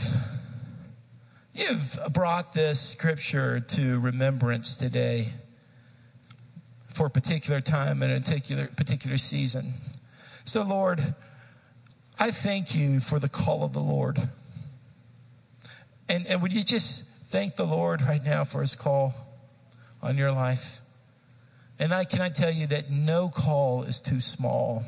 You've 1.54 1.98
brought 2.14 2.54
this 2.54 2.80
scripture 2.80 3.60
to 3.60 4.00
remembrance 4.00 4.74
today 4.74 5.34
for 6.88 7.08
a 7.08 7.10
particular 7.10 7.60
time 7.60 8.02
and 8.02 8.10
a 8.10 8.20
particular, 8.20 8.68
particular 8.68 9.18
season. 9.18 9.74
So, 10.46 10.62
Lord, 10.62 11.14
I 12.18 12.30
thank 12.30 12.74
you 12.74 13.00
for 13.00 13.18
the 13.18 13.28
call 13.28 13.64
of 13.64 13.74
the 13.74 13.80
Lord. 13.80 14.18
And, 16.08 16.26
and 16.26 16.40
would 16.40 16.54
you 16.54 16.64
just 16.64 17.04
thank 17.28 17.56
the 17.56 17.66
Lord 17.66 18.00
right 18.00 18.24
now 18.24 18.44
for 18.44 18.62
his 18.62 18.74
call 18.74 19.14
on 20.02 20.18
your 20.18 20.32
life? 20.32 20.80
And 21.78 21.92
I 21.92 22.04
can 22.04 22.20
I 22.20 22.28
tell 22.28 22.50
you 22.50 22.66
that 22.68 22.90
no 22.90 23.28
call 23.28 23.82
is 23.82 24.00
too 24.00 24.20
small. 24.20 24.84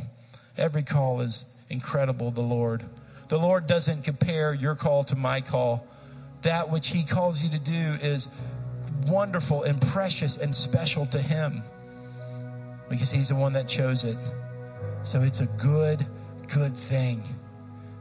Every 0.57 0.83
call 0.83 1.21
is 1.21 1.45
incredible, 1.69 2.31
the 2.31 2.43
Lord. 2.43 2.85
The 3.29 3.39
Lord 3.39 3.67
doesn't 3.67 4.03
compare 4.03 4.53
your 4.53 4.75
call 4.75 5.05
to 5.05 5.17
my 5.17 5.41
call 5.41 5.87
that 6.45 6.71
which 6.71 6.89
He 6.89 7.05
calls 7.05 7.43
you 7.43 7.51
to 7.51 7.59
do 7.59 7.95
is 8.03 8.29
wonderful 9.07 9.65
and 9.65 9.81
precious 9.81 10.37
and 10.37 10.55
special 10.55 11.07
to 11.07 11.19
Him 11.19 11.63
because 12.89 13.11
He's 13.11 13.29
the 13.29 13.35
one 13.35 13.55
that 13.55 13.67
chose 13.67 14.05
it. 14.05 14.19
So 15.03 15.23
it's 15.23 15.41
a 15.41 15.47
good, 15.47 16.07
good 16.49 16.77
thing. 16.77 17.23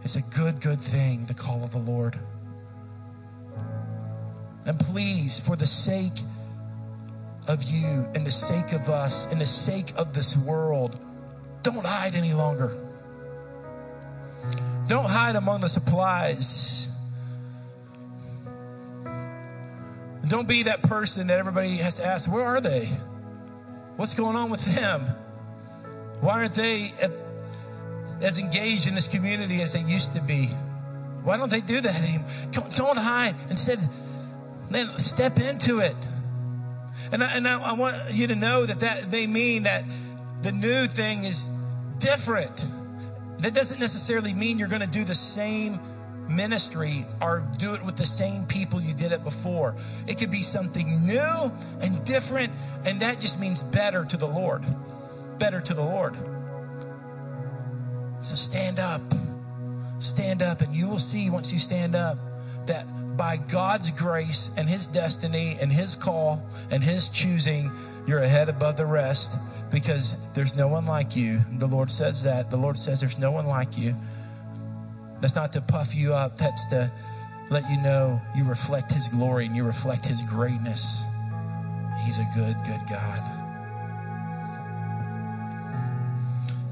It's 0.04 0.17
a 0.17 0.21
good, 0.21 0.62
good 0.62 0.82
thing, 0.82 1.26
the 1.26 1.34
call 1.34 1.63
of 1.63 1.71
the 1.71 1.80
Lord. 1.80 2.19
And 4.65 4.80
please, 4.80 5.39
for 5.39 5.56
the 5.56 5.65
sake 5.65 6.19
of 7.47 7.63
you 7.63 8.08
and 8.15 8.25
the 8.25 8.32
sake 8.32 8.73
of 8.73 8.89
us 8.89 9.25
and 9.32 9.39
the 9.39 9.45
sake 9.45 9.93
of 9.97 10.13
this 10.13 10.36
world, 10.38 10.99
don't 11.62 11.86
hide 11.86 12.15
any 12.15 12.34
longer. 12.34 12.77
Don't 14.88 15.10
hide 15.10 15.36
among 15.36 15.62
the 15.62 15.69
supplies 15.69 16.84
Don't 20.27 20.47
be 20.47 20.63
that 20.63 20.82
person 20.82 21.27
that 21.27 21.38
everybody 21.38 21.77
has 21.77 21.95
to 21.95 22.06
ask, 22.06 22.32
where 22.32 22.43
are 22.43 22.62
they? 22.62 22.89
What's 23.97 24.13
going 24.13 24.36
on 24.36 24.49
with 24.49 24.63
them? 24.75 25.06
Why 26.21 26.39
aren't 26.39 26.56
they 26.56 26.91
as 28.21 28.39
engaged 28.39 28.88
in 28.88 28.95
this 28.95 29.08
community 29.08 29.62
as 29.62 29.73
they 29.73 29.82
used 29.82 30.13
to 30.13 30.21
be? 30.21 30.45
Why 31.23 31.38
don't 31.38 31.51
they 31.51 31.62
do 31.62 31.82
that 31.82 32.01
anymore? 32.01 32.27
Don't 32.75 32.97
hide. 32.97 33.36
Instead, 33.49 33.79
then 34.71 34.97
step 34.97 35.39
into 35.39 35.79
it. 35.79 35.95
And 37.11 37.23
I, 37.23 37.35
and 37.35 37.47
I, 37.47 37.71
I 37.71 37.73
want 37.73 37.95
you 38.11 38.27
to 38.27 38.35
know 38.35 38.65
that 38.65 38.79
that 38.79 39.11
may 39.11 39.27
mean 39.27 39.63
that 39.63 39.83
the 40.41 40.51
new 40.51 40.87
thing 40.87 41.23
is 41.23 41.51
different. 41.99 42.65
That 43.39 43.53
doesn't 43.53 43.79
necessarily 43.79 44.33
mean 44.33 44.59
you're 44.59 44.67
going 44.67 44.81
to 44.81 44.87
do 44.87 45.03
the 45.03 45.15
same 45.15 45.79
ministry 46.27 47.05
or 47.21 47.45
do 47.57 47.73
it 47.73 47.83
with 47.83 47.97
the 47.97 48.05
same 48.05 48.45
people 48.45 48.81
you 48.81 48.93
did 48.93 49.11
it 49.11 49.23
before. 49.23 49.75
It 50.07 50.17
could 50.17 50.31
be 50.31 50.41
something 50.41 51.05
new 51.05 51.51
and 51.81 52.03
different, 52.05 52.53
and 52.85 52.99
that 53.01 53.19
just 53.19 53.39
means 53.39 53.61
better 53.61 54.05
to 54.05 54.17
the 54.17 54.27
Lord. 54.27 54.63
Better 55.39 55.59
to 55.59 55.73
the 55.73 55.83
Lord. 55.83 56.15
So 58.21 58.35
stand 58.35 58.79
up. 58.79 59.01
Stand 59.99 60.41
up, 60.41 60.61
and 60.61 60.73
you 60.73 60.87
will 60.87 60.99
see 60.99 61.29
once 61.29 61.51
you 61.51 61.59
stand 61.59 61.95
up 61.95 62.17
that 62.65 62.85
by 63.15 63.38
God's 63.38 63.91
grace 63.91 64.49
and 64.58 64.67
His 64.67 64.88
destiny 64.88 65.58
and 65.62 65.71
His 65.71 65.95
call 65.95 66.43
and 66.71 66.84
His 66.84 67.10
choosing, 67.10 67.71
you're 68.08 68.19
ahead 68.19 68.49
above 68.49 68.78
the 68.78 68.86
rest 68.86 69.36
because 69.71 70.15
there's 70.34 70.56
no 70.56 70.67
one 70.67 70.86
like 70.86 71.15
you. 71.15 71.39
The 71.58 71.67
Lord 71.67 71.89
says 71.91 72.23
that. 72.23 72.49
The 72.49 72.58
Lord 72.58 72.78
says 72.78 72.99
there's 72.99 73.19
no 73.19 73.32
one 73.32 73.47
like 73.47 73.78
you. 73.78 73.95
That's 75.21 75.36
not 75.36 75.52
to 75.54 75.62
puff 75.62 75.95
you 75.95 76.13
up, 76.13 76.38
that's 76.38 76.67
to 76.67 76.91
let 77.49 77.69
you 77.69 77.78
know 77.82 78.21
you 78.36 78.43
reflect 78.43 78.91
His 78.91 79.08
glory 79.08 79.45
and 79.45 79.56
you 79.56 79.63
reflect 79.63 80.06
His 80.06 80.21
greatness. 80.23 81.04
He's 82.06 82.19
a 82.19 82.28
good, 82.36 82.56
good 82.65 82.82
God. 82.89 83.21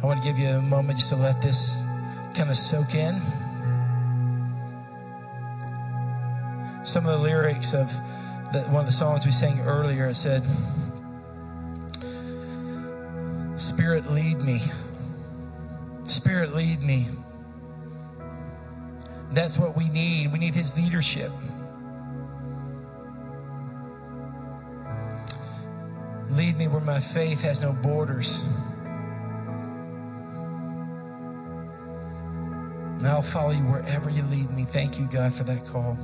I 0.01 0.05
want 0.05 0.21
to 0.21 0.27
give 0.27 0.39
you 0.39 0.47
a 0.47 0.61
moment 0.61 0.97
just 0.97 1.09
to 1.09 1.15
let 1.15 1.41
this 1.41 1.81
kind 2.33 2.49
of 2.49 2.57
soak 2.57 2.95
in. 2.95 3.21
Some 6.83 7.05
of 7.05 7.11
the 7.11 7.17
lyrics 7.17 7.73
of 7.73 7.91
the, 8.53 8.61
one 8.69 8.81
of 8.81 8.85
the 8.85 8.91
songs 8.91 9.25
we 9.25 9.31
sang 9.31 9.59
earlier. 9.61 10.07
It 10.07 10.15
said, 10.15 10.43
Spirit, 13.55 14.07
lead 14.11 14.41
me. 14.41 14.61
Spirit, 16.05 16.53
lead 16.53 16.81
me. 16.81 17.07
That's 19.31 19.57
what 19.57 19.77
we 19.77 19.87
need. 19.89 20.31
We 20.31 20.39
need 20.39 20.55
His 20.55 20.75
leadership. 20.75 21.31
Lead 26.31 26.57
me 26.57 26.67
where 26.67 26.81
my 26.81 26.99
faith 26.99 27.41
has 27.41 27.61
no 27.61 27.73
borders. 27.73 28.49
And 32.97 33.07
I'll 33.07 33.21
follow 33.21 33.51
you 33.51 33.63
wherever 33.63 34.09
you 34.09 34.23
lead 34.23 34.49
me. 34.51 34.63
Thank 34.63 34.99
you, 34.99 35.07
God, 35.07 35.33
for 35.33 35.43
that 35.43 35.65
call. 35.65 35.97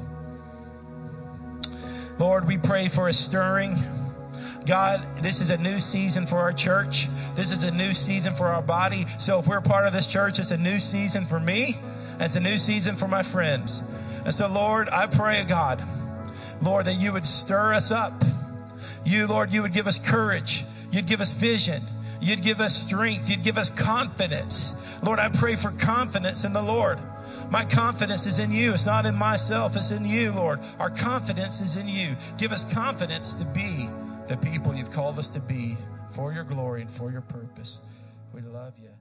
Lord, 2.19 2.45
we 2.45 2.57
pray 2.57 2.87
for 2.87 3.07
a 3.07 3.13
stirring. 3.13 3.77
God, 4.65 5.03
this 5.21 5.39
is 5.39 5.49
a 5.49 5.57
new 5.57 5.79
season 5.79 6.25
for 6.25 6.37
our 6.37 6.51
church. 6.51 7.07
This 7.35 7.51
is 7.51 7.63
a 7.63 7.71
new 7.71 7.93
season 7.93 8.33
for 8.33 8.47
our 8.47 8.61
body. 8.61 9.05
So 9.19 9.39
if 9.39 9.47
we're 9.47 9.61
part 9.61 9.85
of 9.85 9.93
this 9.93 10.07
church, 10.07 10.39
it's 10.39 10.51
a 10.51 10.57
new 10.57 10.79
season 10.79 11.25
for 11.25 11.39
me. 11.39 11.75
It's 12.19 12.35
a 12.35 12.39
new 12.39 12.57
season 12.57 12.95
for 12.95 13.07
my 13.07 13.21
friends. 13.21 13.83
And 14.25 14.33
so, 14.33 14.47
Lord, 14.47 14.89
I 14.89 15.05
pray, 15.05 15.45
God, 15.45 15.81
Lord, 16.61 16.85
that 16.85 16.99
you 16.99 17.13
would 17.13 17.27
stir 17.27 17.73
us 17.73 17.91
up. 17.91 18.23
You, 19.05 19.27
Lord, 19.27 19.53
you 19.53 19.61
would 19.61 19.73
give 19.73 19.87
us 19.87 19.99
courage. 19.99 20.65
You'd 20.91 21.05
give 21.05 21.21
us 21.21 21.31
vision. 21.33 21.83
You'd 22.19 22.41
give 22.41 22.59
us 22.59 22.75
strength. 22.75 23.29
You'd 23.29 23.43
give 23.43 23.57
us 23.57 23.69
confidence. 23.69 24.73
Lord, 25.03 25.19
I 25.19 25.29
pray 25.29 25.55
for 25.55 25.71
confidence 25.71 26.43
in 26.43 26.51
the 26.51 26.63
Lord. 26.63 26.97
My 27.49 27.63
confidence 27.63 28.25
is 28.25 28.39
in 28.39 28.51
you. 28.51 28.73
It's 28.73 28.85
not 28.85 29.05
in 29.05 29.15
myself, 29.15 29.75
it's 29.75 29.91
in 29.91 30.05
you, 30.05 30.33
Lord. 30.33 30.59
Our 30.79 30.89
confidence 30.89 31.61
is 31.61 31.77
in 31.77 31.87
you. 31.87 32.15
Give 32.37 32.51
us 32.51 32.65
confidence 32.65 33.33
to 33.35 33.45
be 33.45 33.89
the 34.27 34.37
people 34.37 34.75
you've 34.75 34.91
called 34.91 35.17
us 35.17 35.27
to 35.27 35.39
be 35.39 35.77
for 36.11 36.33
your 36.33 36.43
glory 36.43 36.81
and 36.81 36.91
for 36.91 37.11
your 37.11 37.21
purpose. 37.21 37.77
We 38.33 38.41
love 38.41 38.73
you. 38.81 38.96